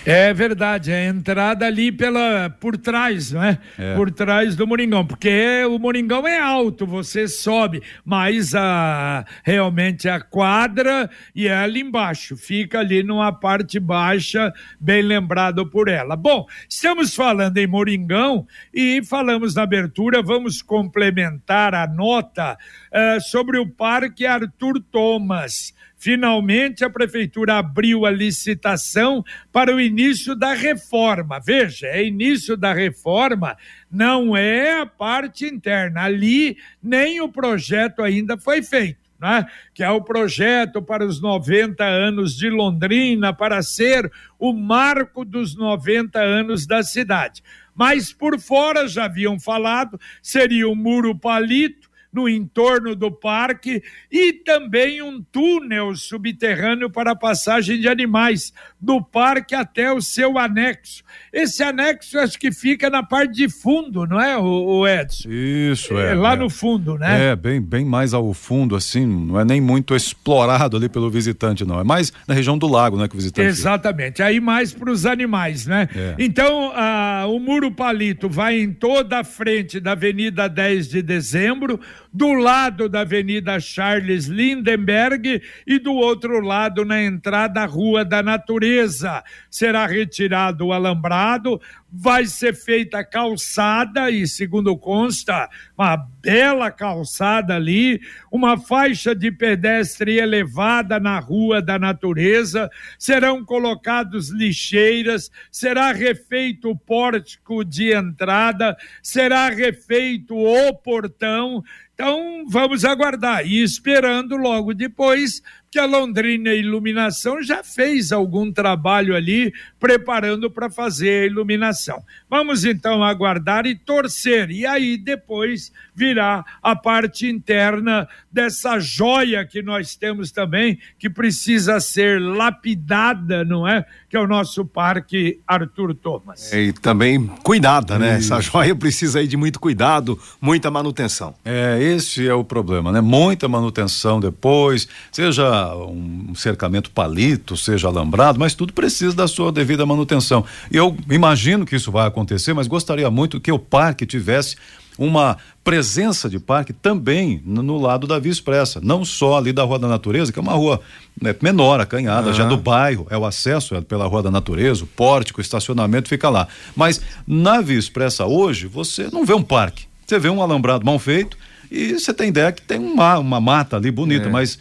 É 0.05 0.33
verdade, 0.33 0.91
é 0.91 1.07
a 1.07 1.09
entrada 1.09 1.65
ali 1.65 1.91
pela 1.91 2.49
por 2.49 2.77
trás, 2.77 3.31
não 3.31 3.43
é? 3.43 3.59
é? 3.77 3.95
Por 3.95 4.11
trás 4.11 4.55
do 4.55 4.65
Moringão, 4.65 5.05
porque 5.05 5.63
o 5.65 5.77
Moringão 5.77 6.27
é 6.27 6.39
alto, 6.39 6.85
você 6.85 7.27
sobe, 7.27 7.81
mas 8.05 8.55
a 8.55 9.25
realmente 9.43 10.07
a 10.07 10.19
quadra 10.19 11.09
e 11.35 11.47
é 11.47 11.55
ali 11.55 11.81
embaixo, 11.81 12.37
fica 12.37 12.79
ali 12.79 13.03
numa 13.03 13.31
parte 13.31 13.79
baixa, 13.79 14.53
bem 14.79 15.01
lembrado 15.01 15.65
por 15.69 15.87
ela. 15.87 16.15
Bom, 16.15 16.45
estamos 16.69 17.13
falando 17.13 17.57
em 17.57 17.67
Moringão 17.67 18.45
e 18.73 19.01
falamos 19.03 19.55
na 19.55 19.63
abertura, 19.63 20.21
vamos 20.21 20.61
complementar 20.61 21.73
a 21.75 21.87
nota 21.87 22.57
uh, 22.91 23.21
sobre 23.21 23.57
o 23.59 23.67
Parque 23.67 24.25
Arthur 24.25 24.81
Thomas. 24.91 25.73
Finalmente, 25.97 26.85
a 26.85 26.89
prefeitura 26.89 27.55
abriu 27.55 28.05
a 28.05 28.11
licitação 28.11 29.23
para 29.51 29.75
o 29.75 29.81
início 29.81 30.35
da 30.35 30.53
reforma. 30.53 31.39
Veja, 31.39 31.87
é 31.87 32.05
início 32.05 32.55
da 32.55 32.71
reforma, 32.71 33.57
não 33.91 34.37
é 34.37 34.79
a 34.79 34.85
parte 34.85 35.45
interna. 35.45 36.03
Ali, 36.03 36.57
nem 36.81 37.19
o 37.19 37.29
projeto 37.29 38.03
ainda 38.03 38.37
foi 38.37 38.61
feito. 38.61 38.99
né? 39.19 39.47
que 39.73 39.83
é 39.83 39.89
o 39.89 39.99
projeto 39.99 40.79
para 40.79 41.03
os 41.03 41.19
90 41.19 41.83
anos 41.83 42.37
de 42.37 42.51
Londrina, 42.51 43.33
para 43.33 43.63
ser 43.63 44.11
o 44.37 44.53
marco 44.53 45.25
dos 45.25 45.55
90 45.55 46.19
anos 46.19 46.67
da 46.67 46.83
cidade. 46.83 47.41
Mas 47.73 48.13
por 48.13 48.39
fora, 48.39 48.87
já 48.87 49.05
haviam 49.05 49.39
falado, 49.39 49.99
seria 50.21 50.69
o 50.69 50.75
Muro 50.75 51.17
Palito, 51.17 51.89
no 52.11 52.27
entorno 52.27 52.95
do 52.95 53.11
parque 53.11 53.83
e 54.11 54.33
também 54.33 55.01
um 55.01 55.21
túnel 55.21 55.95
subterrâneo 55.95 56.89
para 56.89 57.11
a 57.11 57.15
passagem 57.15 57.79
de 57.79 57.87
animais 57.87 58.53
do 58.79 59.01
parque 59.01 59.55
até 59.55 59.91
o 59.91 60.01
seu 60.01 60.37
anexo. 60.37 61.03
Esse 61.31 61.63
anexo 61.63 62.17
acho 62.19 62.37
que 62.39 62.51
fica 62.51 62.89
na 62.89 63.03
parte 63.03 63.33
de 63.33 63.49
fundo, 63.49 64.05
não 64.05 64.19
é, 64.19 64.37
o, 64.37 64.87
Edson? 64.87 65.29
Isso, 65.29 65.97
é. 65.97 66.11
é 66.11 66.13
lá 66.15 66.33
é. 66.33 66.35
no 66.35 66.49
fundo, 66.49 66.97
né? 66.97 67.31
É, 67.31 67.35
bem, 67.35 67.61
bem 67.61 67.85
mais 67.85 68.13
ao 68.13 68.33
fundo, 68.33 68.75
assim, 68.75 69.05
não 69.05 69.39
é 69.39 69.45
nem 69.45 69.59
muito 69.59 69.95
explorado 69.95 70.77
ali 70.77 70.89
pelo 70.89 71.09
visitante, 71.09 71.65
não. 71.65 71.79
É 71.79 71.83
mais 71.83 72.11
na 72.27 72.33
região 72.33 72.57
do 72.57 72.67
lago, 72.67 72.97
né, 72.97 73.07
que 73.07 73.15
o 73.15 73.17
visitante 73.17 73.47
Exatamente, 73.47 74.21
aí 74.21 74.39
mais 74.39 74.73
para 74.73 74.91
os 74.91 75.05
animais, 75.05 75.65
né? 75.65 75.87
É. 75.95 76.15
Então, 76.17 76.71
a, 76.73 77.25
o 77.27 77.39
Muro 77.39 77.71
Palito 77.71 78.29
vai 78.29 78.59
em 78.59 78.71
toda 78.71 79.19
a 79.19 79.23
frente 79.23 79.79
da 79.79 79.91
Avenida 79.91 80.47
10 80.47 80.87
de 80.89 81.01
Dezembro, 81.01 81.79
do 82.13 82.33
lado 82.33 82.89
da 82.89 83.01
Avenida 83.01 83.59
Charles 83.59 84.25
Lindenberg 84.25 85.41
e 85.65 85.79
do 85.79 85.93
outro 85.93 86.39
lado 86.39 86.83
na 86.85 87.03
entrada 87.03 87.61
à 87.61 87.65
Rua 87.65 88.03
da 88.03 88.23
Natureza. 88.23 89.23
Será 89.49 89.85
retirado 89.85 90.67
o 90.67 90.73
alambrado, 90.73 91.59
vai 91.91 92.25
ser 92.25 92.53
feita 92.53 93.03
calçada 93.03 94.11
e, 94.11 94.27
segundo 94.27 94.77
consta, 94.77 95.49
uma 95.77 95.95
bela 96.21 96.69
calçada 96.69 97.55
ali, 97.55 98.01
uma 98.31 98.57
faixa 98.57 99.15
de 99.15 99.31
pedestre 99.31 100.17
elevada 100.17 100.99
na 100.99 101.19
Rua 101.19 101.61
da 101.61 101.79
Natureza, 101.79 102.69
serão 102.99 103.43
colocados 103.45 104.29
lixeiras, 104.29 105.31
será 105.51 105.91
refeito 105.91 106.71
o 106.71 106.77
pórtico 106.77 107.63
de 107.63 107.93
entrada, 107.93 108.75
será 109.01 109.49
refeito 109.49 110.35
o 110.35 110.73
portão 110.73 111.63
então, 111.99 112.45
vamos 112.47 112.85
aguardar. 112.85 113.43
E 113.43 113.63
esperando 113.63 114.37
logo 114.37 114.71
depois 114.71 115.41
que 115.69 115.79
a 115.79 115.85
Londrina 115.85 116.53
Iluminação 116.53 117.41
já 117.43 117.63
fez 117.63 118.11
algum 118.11 118.51
trabalho 118.51 119.15
ali 119.15 119.53
preparando 119.79 120.49
para 120.49 120.69
fazer 120.69 121.23
a 121.23 121.25
iluminação. 121.25 122.03
Vamos 122.29 122.63
então 122.63 123.03
aguardar 123.03 123.65
e 123.65 123.75
torcer, 123.75 124.49
e 124.49 124.65
aí 124.65 124.97
depois 124.97 125.71
virá 125.93 126.45
a 126.61 126.75
parte 126.75 127.27
interna 127.27 128.07
dessa 128.31 128.79
joia 128.79 129.43
que 129.45 129.61
nós 129.61 129.95
temos 129.95 130.31
também, 130.31 130.79
que 130.97 131.09
precisa 131.09 131.79
ser 131.79 132.21
lapidada, 132.21 133.43
não 133.43 133.67
é? 133.67 133.85
Que 134.09 134.15
é 134.15 134.19
o 134.19 134.27
nosso 134.27 134.63
Parque 134.63 135.41
Arthur 135.47 135.95
Thomas. 135.95 136.53
É, 136.53 136.61
e 136.61 136.73
também 136.73 137.25
cuidada, 137.43 137.97
né? 137.97 138.19
Isso. 138.19 138.33
Essa 138.33 138.41
joia 138.41 138.75
precisa 138.75 139.19
aí 139.19 139.27
de 139.27 139.35
muito 139.35 139.59
cuidado, 139.59 140.19
muita 140.39 140.69
manutenção. 140.69 141.33
É, 141.43 141.81
esse 141.81 142.27
é 142.27 142.33
o 142.33 142.43
problema, 142.43 142.91
né? 142.91 143.01
Muita 143.01 143.47
manutenção 143.47 144.19
depois, 144.19 144.87
seja 145.11 145.56
um 145.75 146.33
cercamento 146.35 146.91
palito, 146.91 147.55
seja 147.55 147.87
alambrado, 147.87 148.39
mas 148.39 148.53
tudo 148.53 148.73
precisa 148.73 149.15
da 149.15 149.27
sua 149.27 149.51
devida 149.51 149.85
manutenção. 149.85 150.45
Eu 150.71 150.95
imagino 151.09 151.65
que 151.65 151.75
isso 151.75 151.91
vai 151.91 152.07
acontecer, 152.07 152.53
mas 152.53 152.67
gostaria 152.67 153.09
muito 153.09 153.39
que 153.39 153.51
o 153.51 153.59
parque 153.59 154.05
tivesse 154.05 154.55
uma 154.97 155.37
presença 155.63 156.29
de 156.29 156.39
parque 156.39 156.73
também 156.73 157.41
no, 157.45 157.61
no, 157.61 157.77
lado 157.77 158.07
da 158.07 158.17
Via 158.17 158.31
Expressa, 158.31 158.79
não 158.81 159.05
só 159.05 159.37
ali 159.37 159.53
da 159.53 159.63
Rua 159.63 159.77
da 159.77 159.87
Natureza, 159.87 160.31
que 160.31 160.39
é 160.39 160.41
uma 160.41 160.53
rua 160.53 160.81
né, 161.21 161.35
menor, 161.41 161.79
acanhada, 161.79 162.29
uhum. 162.29 162.33
já 162.33 162.45
do 162.45 162.57
bairro, 162.57 163.05
é 163.09 163.17
o 163.17 163.25
acesso 163.25 163.75
é 163.75 163.81
pela 163.81 164.07
Rua 164.07 164.23
da 164.23 164.31
Natureza, 164.31 164.83
o 164.83 164.87
pórtico, 164.87 165.39
o 165.39 165.41
estacionamento 165.41 166.09
fica 166.09 166.29
lá. 166.29 166.47
Mas 166.75 167.01
na 167.27 167.61
Via 167.61 167.77
Expressa 167.77 168.25
hoje, 168.25 168.65
você 168.65 169.09
não 169.11 169.25
vê 169.25 169.33
um 169.33 169.43
parque, 169.43 169.85
você 170.05 170.17
vê 170.17 170.29
um 170.29 170.41
alambrado 170.41 170.85
mal 170.85 170.97
feito 170.97 171.37
e 171.69 171.93
você 171.93 172.13
tem 172.13 172.29
ideia 172.29 172.51
que 172.51 172.61
tem 172.61 172.79
uma, 172.79 173.19
uma 173.19 173.41
mata 173.41 173.75
ali 173.75 173.91
bonita, 173.91 174.27
é. 174.27 174.31
mas 174.31 174.57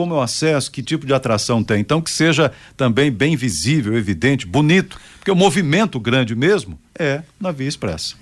como 0.00 0.14
o 0.14 0.20
acesso, 0.22 0.72
que 0.72 0.82
tipo 0.82 1.04
de 1.06 1.12
atração 1.12 1.62
tem. 1.62 1.78
Então, 1.78 2.00
que 2.00 2.10
seja 2.10 2.50
também 2.74 3.12
bem 3.12 3.36
visível, 3.36 3.98
evidente, 3.98 4.46
bonito, 4.46 4.98
porque 5.20 5.30
o 5.30 5.36
movimento 5.36 6.00
grande 6.00 6.34
mesmo 6.34 6.80
é 6.98 7.22
na 7.38 7.52
Via 7.52 7.68
Expressa. 7.68 8.16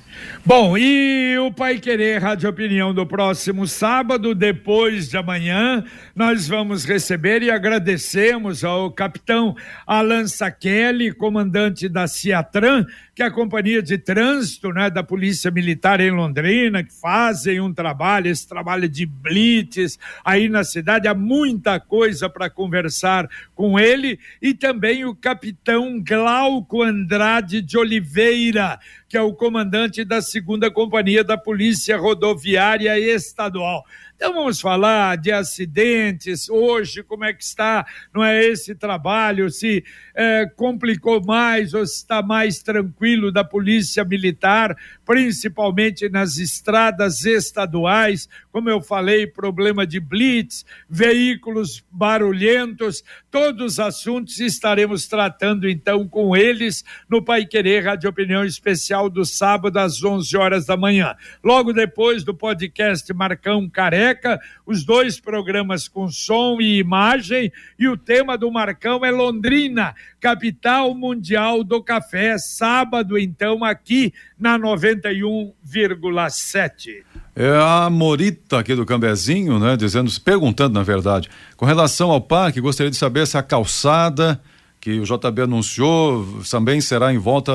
Bom, 0.45 0.77
e 0.77 1.37
o 1.39 1.53
Pai 1.53 1.79
Querer 1.79 2.21
Rádio 2.21 2.51
Opinião 2.51 2.93
do 2.93 3.07
próximo 3.07 3.69
sábado, 3.69 4.35
depois 4.35 5.09
de 5.09 5.17
amanhã, 5.17 5.85
nós 6.15 6.49
vamos 6.49 6.85
receber 6.85 7.43
e 7.43 7.51
agradecemos 7.51 8.65
ao 8.65 8.91
capitão 8.91 9.55
Alan 9.87 10.27
Saqueli, 10.27 11.13
comandante 11.13 11.89
da 11.89 12.09
Ciatran, 12.09 12.85
que 13.15 13.23
é 13.23 13.27
a 13.27 13.31
companhia 13.31 13.83
de 13.83 13.99
trânsito 13.99 14.73
né, 14.73 14.89
da 14.89 15.03
Polícia 15.03 15.51
Militar 15.51 16.01
em 16.01 16.11
Londrina, 16.11 16.85
que 16.85 16.93
fazem 16.93 17.61
um 17.61 17.75
trabalho, 17.75 18.29
esse 18.29 18.49
trabalho 18.49 18.89
de 18.89 19.05
blitz 19.05 19.99
aí 20.25 20.49
na 20.49 20.63
cidade. 20.63 21.09
Há 21.09 21.15
muita 21.15 21.81
coisa 21.81 22.31
para 22.31 22.49
conversar 22.49 23.29
com 23.55 23.79
ele. 23.79 24.19
E 24.41 24.55
também 24.55 25.05
o 25.05 25.17
capitão 25.17 26.01
Glauco 26.01 26.83
Andrade 26.89 27.61
de 27.63 27.79
Oliveira, 27.79 28.79
que 29.09 29.17
é 29.17 29.23
o 29.23 29.33
comandante 29.33 30.05
da 30.05 30.21
segunda 30.21 30.71
companhia 30.71 31.23
da 31.23 31.39
Polícia 31.39 31.97
Rodoviária 31.97 32.99
Estadual. 32.99 33.85
Então 34.19 34.35
vamos 34.35 34.61
falar 34.61 35.17
de 35.17 35.31
acidentes. 35.31 36.49
Hoje, 36.49 37.05
como 37.05 37.25
é 37.25 37.33
que 37.33 37.45
está, 37.45 37.87
não 38.13 38.25
é 38.25 38.45
esse 38.45 38.75
trabalho, 38.75 39.49
se 39.49 39.85
é, 40.13 40.45
complicou 40.57 41.25
mais 41.25 41.73
ou 41.73 41.87
se 41.87 41.99
está 41.99 42.21
mais 42.21 42.61
tranquilo 42.61 43.31
da 43.31 43.45
polícia 43.45 44.05
militar, 44.05 44.77
principalmente 45.07 46.09
nas 46.09 46.37
estradas 46.37 47.25
estaduais, 47.25 48.29
como 48.59 48.69
eu 48.69 48.81
falei, 48.81 49.25
problema 49.25 49.87
de 49.87 50.01
blitz, 50.01 50.67
veículos 50.91 51.85
barulhentos, 51.93 53.05
todos 53.31 53.75
os 53.75 53.79
assuntos 53.79 54.41
estaremos 54.41 55.07
tratando 55.07 55.69
então 55.69 56.09
com 56.09 56.37
eles 56.37 56.85
no 57.09 57.23
Pai 57.23 57.47
Querer 57.47 57.85
Rádio 57.85 58.11
Opinião 58.11 58.45
Especial 58.45 59.09
do 59.09 59.25
sábado 59.25 59.77
às 59.77 60.03
11 60.03 60.37
horas 60.37 60.67
da 60.67 60.77
manhã. 60.77 61.15
Logo 61.41 61.73
depois 61.73 62.25
do 62.25 62.35
podcast 62.35 63.15
Marcão 63.15 63.71
Careca, 63.71 64.41
os 64.67 64.85
dois 64.85 65.21
programas 65.21 65.87
com 65.87 66.09
som 66.09 66.61
e 66.61 66.79
imagem, 66.79 67.53
e 67.79 67.87
o 67.87 67.97
tema 67.97 68.37
do 68.37 68.51
Marcão 68.51 69.05
é 69.05 69.11
Londrina, 69.13 69.95
capital 70.19 70.93
mundial 70.97 71.63
do 71.63 71.81
café, 71.81 72.37
sábado, 72.39 73.17
então, 73.17 73.63
aqui 73.63 74.13
na 74.39 74.59
91,7. 74.59 77.03
É 77.35 77.49
a 77.61 77.91
Morita 77.91 78.59
aqui 78.59 78.75
do 78.75 78.87
Cambezinho, 78.87 79.59
né, 79.59 79.75
dizendo, 79.77 80.11
perguntando 80.21 80.75
na 80.75 80.83
verdade, 80.83 81.31
com 81.57 81.65
relação 81.65 82.11
ao 82.11 82.21
parque, 82.21 82.61
gostaria 82.61 82.91
de 82.91 82.97
saber 82.97 83.27
se 83.27 83.39
a 83.39 83.43
calçada 83.43 84.39
que 84.81 85.01
o 85.01 85.05
JB 85.05 85.43
anunciou 85.43 86.41
também 86.51 86.81
será 86.81 87.13
em 87.13 87.19
volta 87.19 87.53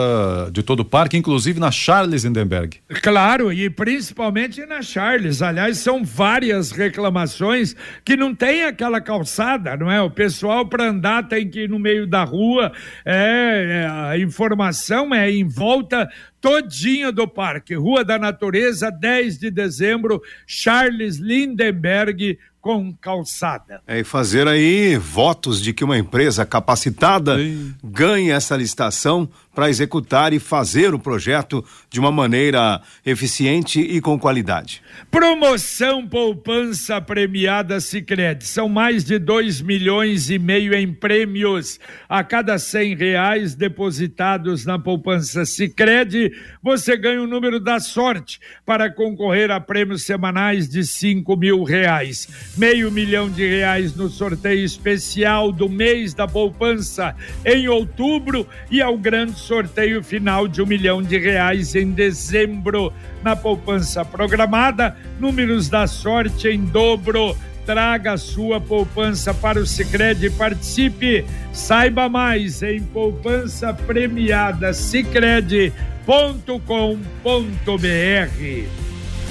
de 0.51 0.61
todo 0.61 0.81
o 0.81 0.85
parque, 0.85 1.17
inclusive 1.17 1.59
na 1.59 1.71
Charles 1.71 2.23
Lindenberg. 2.23 2.79
Claro, 3.01 3.51
e 3.51 3.69
principalmente 3.69 4.65
na 4.65 4.81
Charles. 4.81 5.41
Aliás, 5.41 5.77
são 5.77 6.03
várias 6.03 6.71
reclamações 6.71 7.75
que 8.03 8.17
não 8.17 8.35
tem 8.35 8.63
aquela 8.63 8.99
calçada, 8.99 9.77
não 9.77 9.89
é? 9.89 10.01
O 10.01 10.11
pessoal 10.11 10.65
para 10.65 10.89
andar 10.89 11.27
tem 11.27 11.49
que 11.49 11.61
ir 11.61 11.69
no 11.69 11.79
meio 11.79 12.05
da 12.05 12.23
rua. 12.23 12.71
É, 13.05 13.83
é, 13.83 13.89
a 13.89 14.17
informação 14.17 15.13
é 15.13 15.31
em 15.31 15.47
volta 15.47 16.09
todinha 16.43 17.09
do 17.09 17.25
parque. 17.25 17.73
Rua 17.73 18.03
da 18.03 18.19
Natureza, 18.19 18.91
10 18.91 19.39
de 19.39 19.49
dezembro, 19.49 20.21
Charles 20.45 21.15
Lindenberg, 21.15 22.37
com 22.59 22.93
calçada. 22.93 23.81
É, 23.87 24.01
e 24.01 24.03
fazer 24.03 24.45
aí 24.45 24.97
votos 24.97 25.61
de 25.61 25.71
que 25.71 25.85
uma 25.85 25.97
empresa 25.97 26.45
capacitada 26.45 27.37
Sim. 27.37 27.73
ganhe 27.81 28.29
essa 28.29 28.57
licitação 28.57 29.29
para 29.53 29.69
executar 29.69 30.33
e 30.33 30.39
fazer 30.39 30.93
o 30.93 30.99
projeto 30.99 31.63
de 31.89 31.99
uma 31.99 32.11
maneira 32.11 32.81
eficiente 33.05 33.79
e 33.79 34.01
com 34.01 34.17
qualidade. 34.17 34.81
Promoção 35.11 36.07
Poupança 36.07 36.99
Premiada 36.99 37.79
Sicredi 37.79 38.45
São 38.45 38.67
mais 38.67 39.03
de 39.03 39.19
dois 39.19 39.61
milhões 39.61 40.29
e 40.29 40.39
meio 40.39 40.73
em 40.73 40.91
prêmios. 40.91 41.79
A 42.09 42.23
cada 42.23 42.57
cem 42.57 42.95
reais 42.95 43.55
depositados 43.55 44.65
na 44.65 44.79
Poupança 44.79 45.45
Sicredi 45.45 46.31
você 46.61 46.97
ganha 46.97 47.21
o 47.21 47.27
número 47.27 47.59
da 47.59 47.79
sorte 47.79 48.39
para 48.65 48.91
concorrer 48.91 49.51
a 49.51 49.59
prêmios 49.59 50.03
semanais 50.03 50.67
de 50.67 50.83
cinco 50.83 51.35
mil 51.37 51.63
reais. 51.63 52.27
Meio 52.57 52.91
milhão 52.91 53.29
de 53.29 53.47
reais 53.47 53.95
no 53.95 54.09
sorteio 54.09 54.63
especial 54.63 55.51
do 55.51 55.69
mês 55.69 56.13
da 56.13 56.27
poupança 56.27 57.15
em 57.45 57.67
outubro 57.67 58.47
e 58.71 58.81
ao 58.81 58.97
grande 58.97 59.42
sorteio 59.43 60.03
final 60.03 60.47
de 60.47 60.61
um 60.61 60.65
milhão 60.65 61.01
de 61.01 61.17
reais 61.17 61.75
em 61.75 61.91
dezembro. 61.91 62.91
Na 63.23 63.35
poupança 63.35 64.03
programada, 64.03 64.95
números 65.19 65.69
da 65.69 65.85
sorte 65.85 66.47
em 66.47 66.63
dobro 66.65 67.35
traga 67.65 68.17
sua 68.17 68.59
poupança 68.59 69.33
para 69.33 69.59
o 69.59 69.65
Sicredi 69.65 70.27
e 70.27 70.29
participe. 70.29 71.25
Saiba 71.51 72.09
mais 72.09 72.61
em 72.61 72.81
poupança 72.81 73.73
premiada 73.73 74.73
sicredi.com.br. 74.73 75.73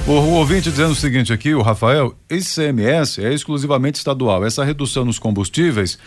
O, 0.06 0.10
ouvinte 0.10 0.70
dizendo 0.70 0.92
o 0.92 0.96
seguinte 0.96 1.32
aqui, 1.32 1.54
o 1.54 1.62
Rafael, 1.62 2.14
ICMS 2.28 3.24
é 3.24 3.32
exclusivamente 3.32 3.98
estadual. 3.98 4.44
Essa 4.44 4.64
redução 4.64 5.04
nos 5.04 5.18
combustíveis 5.18 5.98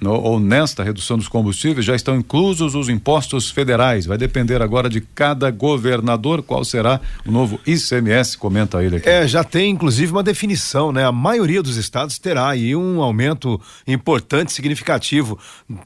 no, 0.00 0.12
ou 0.12 0.38
nesta 0.38 0.82
redução 0.82 1.16
dos 1.16 1.28
combustíveis 1.28 1.84
já 1.84 1.94
estão 1.94 2.16
inclusos 2.16 2.74
os 2.74 2.88
impostos 2.88 3.50
federais. 3.50 4.06
Vai 4.06 4.18
depender 4.18 4.60
agora 4.60 4.88
de 4.88 5.00
cada 5.00 5.50
governador 5.50 6.42
qual 6.42 6.64
será 6.64 7.00
o 7.24 7.30
novo 7.30 7.58
ICMS, 7.66 8.36
comenta 8.36 8.82
ele 8.82 8.96
aqui. 8.96 9.08
É, 9.08 9.26
já 9.26 9.42
tem 9.42 9.70
inclusive 9.70 10.12
uma 10.12 10.22
definição, 10.22 10.92
né? 10.92 11.04
A 11.04 11.12
maioria 11.12 11.62
dos 11.62 11.76
estados 11.76 12.18
terá 12.18 12.48
aí 12.48 12.76
um 12.76 13.00
aumento 13.00 13.60
importante, 13.86 14.52
significativo, 14.52 15.38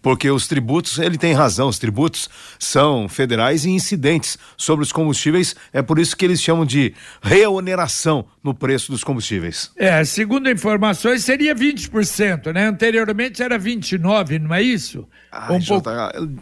porque 0.02 0.30
os 0.30 0.48
tributos, 0.48 0.98
ele 0.98 1.16
tem 1.16 1.32
razão, 1.32 1.68
os 1.68 1.78
tributos 1.78 2.28
são 2.58 3.08
federais 3.08 3.64
e 3.64 3.70
incidentes 3.70 4.38
sobre 4.56 4.84
os 4.84 4.92
combustíveis, 4.92 5.54
é 5.72 5.82
por 5.82 5.98
isso 5.98 6.16
que 6.16 6.24
eles 6.24 6.42
chamam 6.42 6.64
de 6.64 6.94
reoneração 7.22 8.24
no 8.42 8.54
preço 8.54 8.90
dos 8.90 9.04
combustíveis. 9.04 9.70
É, 9.76 10.02
segundo 10.04 10.50
informações 10.50 11.24
seria 11.24 11.54
20%, 11.54 12.52
né? 12.52 12.66
Anteriormente 12.66 13.42
era 13.42 13.58
29 13.58 13.99
29, 14.00 14.38
não 14.38 14.54
é 14.54 14.62
isso? 14.62 15.06
Ah, 15.32 15.52
um 15.52 15.62
pouco... 15.62 15.88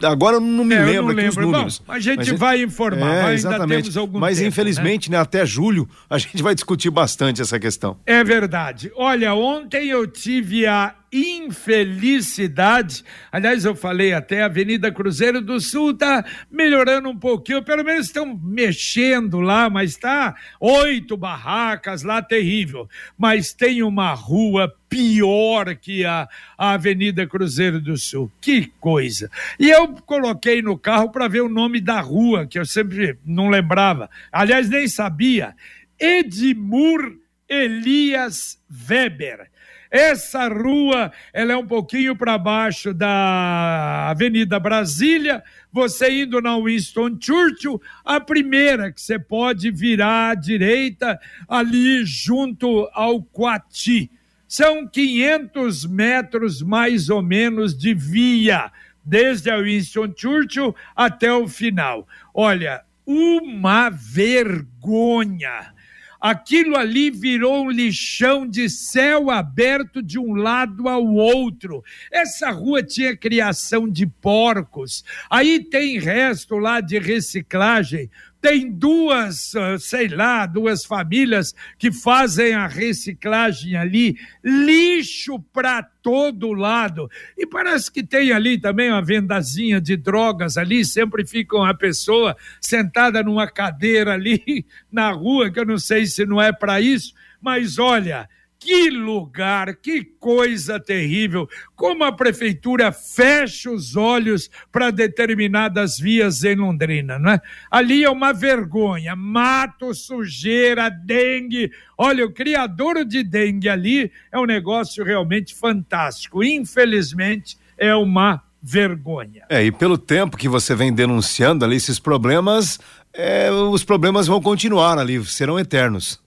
Agora 0.03 0.37
eu 0.37 0.41
não 0.41 0.63
me 0.63 0.75
é, 0.75 0.83
lembro, 0.83 1.07
não 1.09 1.13
lembro. 1.13 1.29
os 1.29 1.37
números. 1.37 1.83
Bom, 1.85 1.93
a 1.93 1.99
gente 1.99 2.31
mas 2.31 2.39
vai 2.39 2.61
informar, 2.61 3.15
é, 3.15 3.21
mas 3.21 3.45
ainda 3.45 3.67
temos 3.67 3.97
algum 3.97 4.19
Mas 4.19 4.37
tempo, 4.37 4.49
infelizmente, 4.49 5.11
né? 5.11 5.17
né? 5.17 5.21
até 5.21 5.45
julho, 5.45 5.87
a 6.09 6.17
gente 6.17 6.41
vai 6.41 6.55
discutir 6.55 6.89
bastante 6.89 7.41
essa 7.41 7.59
questão. 7.59 7.97
É 8.05 8.23
verdade. 8.23 8.91
Olha, 8.95 9.33
ontem 9.35 9.89
eu 9.89 10.07
tive 10.07 10.65
a 10.65 10.95
infelicidade. 11.11 13.03
Aliás, 13.31 13.65
eu 13.65 13.75
falei 13.75 14.13
até 14.13 14.41
a 14.41 14.45
Avenida 14.45 14.91
Cruzeiro 14.91 15.41
do 15.41 15.59
Sul 15.59 15.93
tá 15.93 16.23
melhorando 16.51 17.09
um 17.09 17.17
pouquinho, 17.17 17.63
pelo 17.63 17.83
menos 17.83 18.07
estão 18.07 18.39
mexendo 18.41 19.39
lá, 19.39 19.69
mas 19.69 19.97
tá 19.97 20.35
oito 20.59 21.17
barracas 21.17 22.03
lá, 22.03 22.21
terrível. 22.21 22.87
Mas 23.17 23.53
tem 23.53 23.81
uma 23.81 24.13
rua 24.13 24.73
pior 24.87 25.75
que 25.75 26.05
a, 26.05 26.27
a 26.57 26.73
Avenida 26.73 27.25
Cruzeiro 27.27 27.79
do 27.79 27.97
Sul. 27.97 28.31
Que 28.41 28.71
coisa! 28.79 29.29
E 29.59 29.69
eu 29.69 29.87
coloquei 30.05 30.61
no 30.61 30.77
carro 30.77 31.11
para 31.11 31.27
ver 31.27 31.41
o 31.41 31.49
nome 31.49 31.81
da 31.81 31.99
rua, 31.99 32.47
que 32.47 32.57
eu 32.57 32.65
sempre 32.65 33.17
não 33.25 33.49
lembrava. 33.49 34.09
Aliás, 34.31 34.69
nem 34.69 34.87
sabia. 34.87 35.55
Edmur 35.99 37.17
Elias 37.47 38.57
Weber. 38.89 39.49
Essa 39.91 40.47
rua, 40.47 41.11
ela 41.33 41.53
é 41.53 41.57
um 41.57 41.65
pouquinho 41.65 42.15
para 42.15 42.37
baixo 42.37 42.93
da 42.93 44.09
Avenida 44.09 44.59
Brasília, 44.59 45.43
você 45.71 46.21
indo 46.21 46.39
na 46.39 46.55
Winston 46.59 47.17
Churchill, 47.19 47.81
a 48.05 48.19
primeira 48.19 48.91
que 48.91 49.01
você 49.01 49.17
pode 49.17 49.71
virar 49.71 50.29
à 50.29 50.35
direita 50.35 51.19
ali 51.47 52.05
junto 52.05 52.87
ao 52.93 53.23
Coati. 53.23 54.11
São 54.49 54.87
500 54.87 55.85
metros 55.85 56.63
mais 56.63 57.07
ou 57.07 57.21
menos 57.21 57.77
de 57.77 57.93
via, 57.93 58.71
desde 59.05 59.51
a 59.51 59.61
Winston 59.61 60.11
Churchill 60.17 60.75
até 60.95 61.31
o 61.31 61.47
final. 61.47 62.07
Olha, 62.33 62.81
uma 63.05 63.91
vergonha 63.91 65.71
Aquilo 66.19 66.75
ali 66.75 67.09
virou 67.09 67.63
um 67.63 67.71
lixão 67.71 68.45
de 68.45 68.69
céu 68.69 69.31
aberto 69.31 70.03
de 70.03 70.19
um 70.19 70.33
lado 70.33 70.89
ao 70.89 71.05
outro. 71.05 71.81
Essa 72.11 72.51
rua 72.51 72.83
tinha 72.83 73.15
criação 73.15 73.87
de 73.87 74.05
porcos. 74.05 75.05
Aí 75.29 75.63
tem 75.63 75.97
resto 75.97 76.57
lá 76.57 76.81
de 76.81 76.99
reciclagem 76.99 78.11
tem 78.41 78.71
duas, 78.71 79.53
ah, 79.55 79.77
sei 79.77 80.07
lá, 80.07 80.45
duas 80.45 80.85
famílias 80.85 81.53
que 81.77 81.91
fazem 81.91 82.53
a 82.53 82.67
reciclagem 82.67 83.75
ali, 83.75 84.17
lixo 84.43 85.39
para 85.53 85.83
todo 85.83 86.53
lado. 86.53 87.09
E 87.37 87.45
parece 87.45 87.91
que 87.91 88.03
tem 88.03 88.31
ali 88.31 88.57
também 88.57 88.89
uma 88.89 89.03
vendazinha 89.03 89.81
de 89.81 89.97
drogas 89.97 90.57
ali, 90.57 90.85
sempre 90.85 91.25
fica 91.27 91.57
uma 91.57 91.73
pessoa 91.73 92.35
sentada 92.61 93.21
numa 93.21 93.47
cadeira 93.47 94.13
ali 94.13 94.65
na 94.91 95.11
rua, 95.11 95.51
que 95.51 95.59
eu 95.59 95.65
não 95.65 95.77
sei 95.77 96.05
se 96.05 96.25
não 96.25 96.41
é 96.41 96.53
para 96.53 96.79
isso, 96.79 97.13
mas 97.41 97.77
olha, 97.77 98.29
que 98.59 98.89
lugar, 98.89 99.77
que 99.77 100.03
coisa 100.03 100.79
terrível! 100.79 101.47
Como 101.75 102.03
a 102.03 102.11
prefeitura 102.11 102.91
fecha 102.91 103.71
os 103.71 103.95
olhos 103.95 104.49
para 104.69 104.91
determinadas 104.91 105.97
vias 105.97 106.43
em 106.43 106.55
Londrina, 106.55 107.17
não 107.17 107.31
é? 107.31 107.41
Ali 107.71 108.03
é 108.03 108.09
uma 108.09 108.33
vergonha, 108.33 109.15
mato, 109.15 109.93
sujeira, 109.93 110.89
dengue. 110.89 111.71
Olha, 111.97 112.25
o 112.25 112.33
criador 112.33 113.05
de 113.05 113.23
dengue 113.23 113.69
ali 113.69 114.11
é 114.31 114.37
um 114.37 114.45
negócio 114.45 115.05
realmente 115.05 115.55
fantástico. 115.55 116.43
Infelizmente, 116.43 117.57
é 117.77 117.95
uma 117.95 118.43
vergonha. 118.61 119.45
É, 119.49 119.63
e 119.63 119.71
pelo 119.71 119.97
tempo 119.97 120.35
que 120.35 120.49
você 120.49 120.75
vem 120.75 120.93
denunciando 120.93 121.63
ali 121.63 121.77
esses 121.77 121.97
problemas, 121.97 122.77
é, 123.13 123.49
os 123.49 123.85
problemas 123.85 124.27
vão 124.27 124.41
continuar 124.41 124.97
ali, 124.99 125.23
serão 125.25 125.57
eternos. 125.57 126.19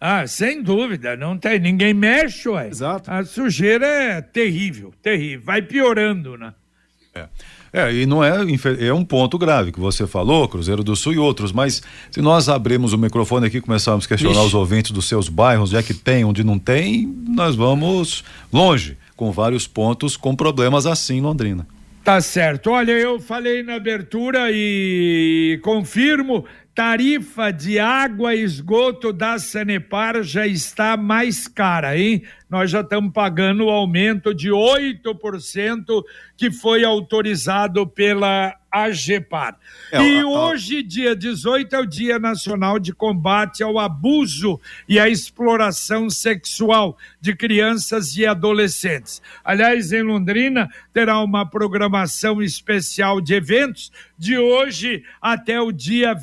Ah, 0.00 0.26
sem 0.26 0.62
dúvida, 0.62 1.16
não 1.16 1.38
tem. 1.38 1.58
Ninguém 1.58 1.94
mexe, 1.94 2.48
ué. 2.48 2.68
Exato. 2.68 3.10
A 3.10 3.24
sujeira 3.24 3.86
é 3.86 4.20
terrível, 4.20 4.92
terrível. 5.02 5.44
Vai 5.44 5.62
piorando, 5.62 6.36
né? 6.36 6.52
É. 7.14 7.26
É, 7.72 7.92
e 7.92 8.06
não 8.06 8.24
é, 8.24 8.30
é 8.80 8.94
um 8.94 9.04
ponto 9.04 9.36
grave 9.36 9.70
que 9.70 9.78
você 9.78 10.06
falou, 10.06 10.48
Cruzeiro 10.48 10.82
do 10.82 10.96
Sul 10.96 11.12
e 11.12 11.18
outros, 11.18 11.52
mas 11.52 11.82
se 12.10 12.22
nós 12.22 12.48
abrirmos 12.48 12.94
o 12.94 12.98
microfone 12.98 13.46
aqui 13.46 13.58
e 13.58 13.60
começarmos 13.60 14.06
a 14.06 14.08
questionar 14.08 14.38
Ixi. 14.38 14.46
os 14.46 14.54
ouvintes 14.54 14.92
dos 14.92 15.06
seus 15.06 15.28
bairros, 15.28 15.70
onde 15.70 15.78
é 15.78 15.82
que 15.82 15.92
tem, 15.92 16.24
onde 16.24 16.42
não 16.42 16.58
tem, 16.58 17.06
nós 17.28 17.54
vamos 17.54 18.24
longe, 18.50 18.96
com 19.14 19.30
vários 19.30 19.66
pontos 19.66 20.16
com 20.16 20.34
problemas 20.34 20.86
assim 20.86 21.18
em 21.18 21.20
Londrina. 21.20 21.66
Tá 22.02 22.20
certo. 22.20 22.70
Olha, 22.70 22.92
eu 22.92 23.20
falei 23.20 23.62
na 23.62 23.74
abertura 23.74 24.48
e 24.50 25.58
confirmo, 25.62 26.46
tarifa 26.76 27.50
de 27.50 27.78
água 27.78 28.34
e 28.34 28.42
esgoto 28.42 29.10
da 29.10 29.38
Sanepar 29.38 30.22
já 30.22 30.46
está 30.46 30.94
mais 30.94 31.48
cara, 31.48 31.98
hein? 31.98 32.22
Nós 32.50 32.70
já 32.70 32.82
estamos 32.82 33.12
pagando 33.14 33.64
o 33.64 33.70
aumento 33.70 34.34
de 34.34 34.50
8% 34.50 36.04
que 36.36 36.50
foi 36.50 36.84
autorizado 36.84 37.86
pela 37.86 38.54
AGEPAR. 38.70 39.58
É, 39.90 40.02
e 40.02 40.22
hoje, 40.22 40.82
dia 40.82 41.16
18, 41.16 41.74
é 41.74 41.80
o 41.80 41.86
Dia 41.86 42.18
Nacional 42.18 42.78
de 42.78 42.92
Combate 42.92 43.62
ao 43.62 43.78
Abuso 43.78 44.60
e 44.86 44.98
à 44.98 45.08
Exploração 45.08 46.10
Sexual 46.10 46.96
de 47.20 47.34
Crianças 47.34 48.16
e 48.16 48.26
Adolescentes. 48.26 49.22
Aliás, 49.42 49.92
em 49.92 50.02
Londrina, 50.02 50.68
terá 50.92 51.20
uma 51.20 51.48
programação 51.48 52.42
especial 52.42 53.20
de 53.20 53.34
eventos 53.34 53.90
de 54.18 54.38
hoje 54.38 55.02
até 55.20 55.60
o 55.60 55.72
dia 55.72 56.14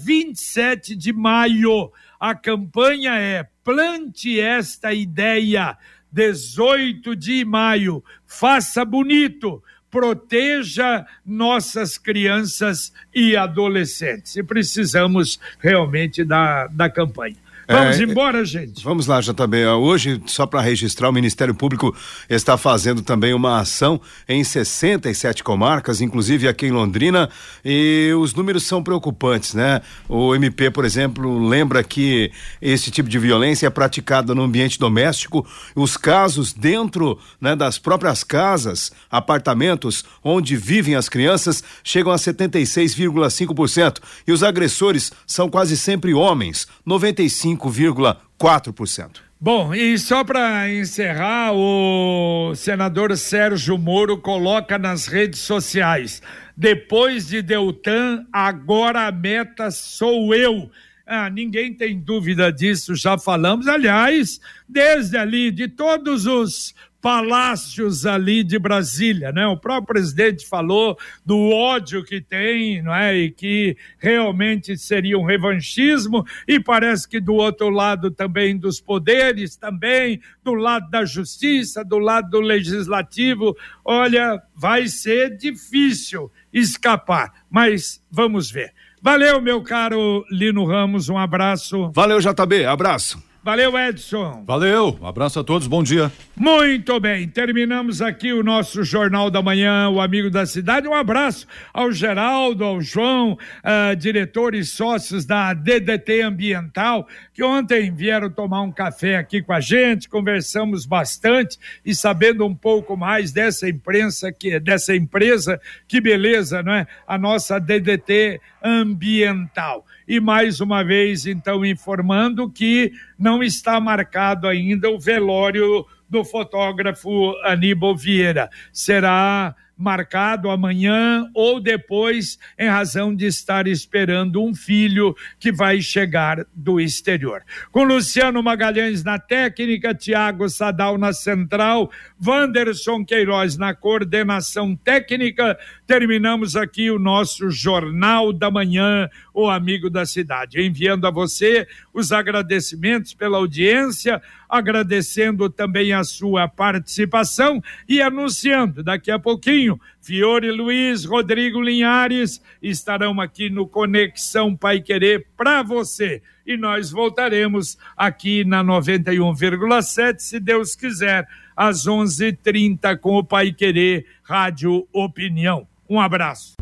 27 0.43 0.95
de 0.95 1.13
maio. 1.13 1.91
A 2.19 2.35
campanha 2.35 3.15
é 3.15 3.47
Plante 3.63 4.39
esta 4.39 4.93
ideia. 4.93 5.77
18 6.11 7.15
de 7.15 7.45
maio. 7.45 8.03
Faça 8.27 8.83
bonito 8.83 9.63
proteja 9.89 11.05
nossas 11.25 11.97
crianças 11.97 12.91
e 13.13 13.35
adolescentes. 13.35 14.35
E 14.35 14.43
precisamos 14.43 15.39
realmente 15.59 16.23
da, 16.23 16.67
da 16.67 16.89
campanha. 16.89 17.37
Vamos 17.67 17.99
é, 17.99 18.03
embora, 18.03 18.43
gente. 18.43 18.83
Vamos 18.83 19.07
lá, 19.07 19.21
JB. 19.21 19.65
Hoje, 19.67 20.21
só 20.25 20.45
para 20.45 20.61
registrar, 20.61 21.09
o 21.09 21.13
Ministério 21.13 21.55
Público 21.55 21.95
está 22.29 22.57
fazendo 22.57 23.01
também 23.01 23.33
uma 23.33 23.59
ação 23.59 24.01
em 24.27 24.43
67 24.43 25.43
comarcas, 25.43 26.01
inclusive 26.01 26.47
aqui 26.47 26.65
em 26.65 26.71
Londrina, 26.71 27.29
e 27.63 28.11
os 28.19 28.33
números 28.33 28.63
são 28.63 28.83
preocupantes, 28.83 29.53
né? 29.53 29.81
O 30.09 30.35
MP, 30.35 30.69
por 30.71 30.83
exemplo, 30.83 31.47
lembra 31.47 31.83
que 31.83 32.31
esse 32.61 32.91
tipo 32.91 33.07
de 33.07 33.17
violência 33.17 33.67
é 33.67 33.69
praticada 33.69 34.35
no 34.35 34.43
ambiente 34.43 34.77
doméstico, 34.77 35.47
os 35.75 35.95
casos 35.95 36.51
dentro 36.51 37.17
né, 37.39 37.55
das 37.55 37.77
próprias 37.77 38.23
casas, 38.23 38.91
apartamentos 39.09 40.03
onde 40.23 40.57
vivem 40.57 40.95
as 40.95 41.07
crianças 41.07 41.63
chegam 41.83 42.11
a 42.11 42.17
76,5% 42.17 43.99
e 44.27 44.31
os 44.31 44.43
agressores 44.43 45.11
são 45.25 45.49
quase 45.49 45.77
sempre 45.77 46.13
homens, 46.13 46.67
95 46.85 47.52
5,4%. 47.57 49.17
Bom, 49.39 49.75
e 49.75 49.97
só 49.99 50.23
para 50.23 50.73
encerrar, 50.73 51.51
o 51.53 52.53
senador 52.55 53.15
Sérgio 53.17 53.77
Moro 53.77 54.17
coloca 54.17 54.77
nas 54.77 55.05
redes 55.05 55.41
sociais: 55.41 56.21
depois 56.55 57.27
de 57.27 57.41
Deltan, 57.41 58.25
agora 58.31 59.07
a 59.07 59.11
meta 59.11 59.69
sou 59.69 60.33
eu. 60.33 60.71
Ah, 61.05 61.29
ninguém 61.29 61.73
tem 61.73 61.99
dúvida 61.99 62.53
disso, 62.53 62.95
já 62.95 63.17
falamos. 63.17 63.67
Aliás, 63.67 64.39
desde 64.67 65.17
ali, 65.17 65.51
de 65.51 65.67
todos 65.67 66.25
os 66.25 66.73
palácios 67.03 68.05
ali 68.05 68.45
de 68.45 68.57
Brasília, 68.57 69.33
né? 69.33 69.45
O 69.45 69.57
próprio 69.57 69.87
presidente 69.87 70.47
falou 70.47 70.97
do 71.25 71.49
ódio 71.49 72.01
que 72.01 72.21
tem, 72.21 72.81
não 72.81 72.95
é? 72.95 73.13
E 73.13 73.29
que 73.29 73.75
realmente 73.99 74.77
seria 74.77 75.19
um 75.19 75.25
revanchismo 75.25 76.25
e 76.47 76.61
parece 76.61 77.05
que 77.05 77.19
do 77.19 77.33
outro 77.33 77.69
lado 77.69 78.09
também 78.09 78.57
dos 78.57 78.79
poderes, 78.79 79.57
também 79.57 80.21
do 80.41 80.53
lado 80.53 80.89
da 80.89 81.03
justiça, 81.03 81.83
do 81.83 81.99
lado 81.99 82.29
do 82.29 82.39
legislativo, 82.39 83.53
olha, 83.83 84.41
vai 84.55 84.87
ser 84.87 85.35
difícil 85.35 86.31
escapar, 86.53 87.33
mas 87.51 88.01
vamos 88.09 88.49
ver. 88.49 88.71
Valeu, 89.01 89.41
meu 89.41 89.61
caro 89.61 90.23
Lino 90.31 90.63
Ramos, 90.63 91.09
um 91.09 91.17
abraço. 91.17 91.91
Valeu, 91.91 92.21
JB, 92.21 92.63
abraço. 92.63 93.32
Valeu, 93.43 93.77
Edson. 93.77 94.41
Valeu, 94.47 94.97
um 95.01 95.05
abraço 95.05 95.37
a 95.37 95.43
todos, 95.43 95.67
bom 95.67 95.83
dia. 95.83 96.09
Muito 96.33 96.97
bem, 96.97 97.27
terminamos 97.27 98.01
aqui 98.01 98.31
o 98.31 98.41
nosso 98.41 98.85
Jornal 98.85 99.29
da 99.29 99.41
Manhã, 99.41 99.89
o 99.89 99.99
Amigo 99.99 100.29
da 100.29 100.45
Cidade. 100.45 100.87
Um 100.87 100.93
abraço 100.93 101.45
ao 101.73 101.91
Geraldo, 101.91 102.63
ao 102.63 102.79
João, 102.79 103.33
uh, 103.33 103.95
diretores 103.97 104.69
sócios 104.69 105.25
da 105.25 105.53
DDT 105.53 106.21
Ambiental, 106.21 107.05
que 107.33 107.43
ontem 107.43 107.93
vieram 107.93 108.29
tomar 108.29 108.61
um 108.61 108.71
café 108.71 109.17
aqui 109.17 109.41
com 109.41 109.51
a 109.51 109.59
gente, 109.59 110.07
conversamos 110.07 110.85
bastante 110.85 111.59
e 111.85 111.93
sabendo 111.93 112.45
um 112.45 112.55
pouco 112.55 112.95
mais 112.95 113.33
dessa 113.33 113.67
imprensa, 113.67 114.31
que, 114.31 114.57
dessa 114.57 114.95
empresa, 114.95 115.59
que 115.85 115.99
beleza, 115.99 116.63
não 116.63 116.71
é? 116.73 116.87
A 117.05 117.17
nossa 117.17 117.59
DDT 117.59 118.39
Ambiental. 118.63 119.85
E 120.07 120.19
mais 120.19 120.59
uma 120.59 120.83
vez, 120.83 121.25
então, 121.25 121.65
informando 121.65 122.49
que 122.49 122.91
não 123.17 123.41
está 123.43 123.79
marcado 123.79 124.47
ainda 124.47 124.89
o 124.89 124.99
velório 124.99 125.85
do 126.09 126.23
fotógrafo 126.23 127.33
Aníbal 127.43 127.95
Vieira. 127.95 128.49
Será 128.71 129.55
marcado 129.77 130.49
amanhã 130.49 131.29
ou 131.33 131.59
depois, 131.59 132.37
em 132.57 132.67
razão 132.67 133.15
de 133.15 133.25
estar 133.25 133.67
esperando 133.67 134.43
um 134.43 134.53
filho 134.53 135.15
que 135.39 135.51
vai 135.51 135.81
chegar 135.81 136.45
do 136.53 136.79
exterior. 136.79 137.43
Com 137.71 137.83
Luciano 137.83 138.41
Magalhães 138.41 139.03
na 139.03 139.19
técnica, 139.19 139.93
Tiago 139.93 140.47
Sadal 140.49 140.97
na 140.97 141.11
central, 141.13 141.91
Wanderson 142.25 143.03
Queiroz 143.03 143.57
na 143.57 143.73
coordenação 143.73 144.75
técnica, 144.75 145.57
terminamos 145.85 146.55
aqui 146.55 146.89
o 146.89 146.99
nosso 146.99 147.49
Jornal 147.49 148.31
da 148.31 148.49
Manhã, 148.49 149.09
o 149.33 149.49
Amigo 149.49 149.89
da 149.89 150.05
Cidade. 150.05 150.61
Enviando 150.61 151.07
a 151.07 151.11
você 151.11 151.67
os 151.93 152.11
agradecimentos 152.11 153.13
pela 153.13 153.37
audiência, 153.37 154.21
agradecendo 154.49 155.49
também 155.49 155.93
a 155.93 156.03
sua 156.03 156.47
participação 156.47 157.61
e 157.87 158.01
anunciando 158.01 158.83
daqui 158.83 159.11
a 159.11 159.19
pouquinho, 159.19 159.79
Fiore 160.01 160.51
Luiz, 160.51 161.05
Rodrigo 161.05 161.61
Linhares 161.61 162.41
estarão 162.61 163.21
aqui 163.21 163.49
no 163.49 163.67
Conexão 163.67 164.55
Pai 164.55 164.81
Querer 164.81 165.27
para 165.37 165.63
você. 165.63 166.21
E 166.45 166.57
nós 166.57 166.91
voltaremos 166.91 167.77
aqui 167.95 168.43
na 168.43 168.61
91,7, 168.63 170.19
se 170.19 170.39
Deus 170.39 170.75
quiser, 170.75 171.27
às 171.55 171.87
11:30 171.87 172.97
com 172.97 173.15
o 173.15 173.23
Pai 173.23 173.53
Querer 173.53 174.05
Rádio 174.23 174.85
Opinião. 174.91 175.65
Um 175.89 176.01
abraço. 176.01 176.55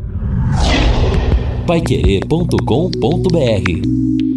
Paiquerê.com.br 1.66 4.31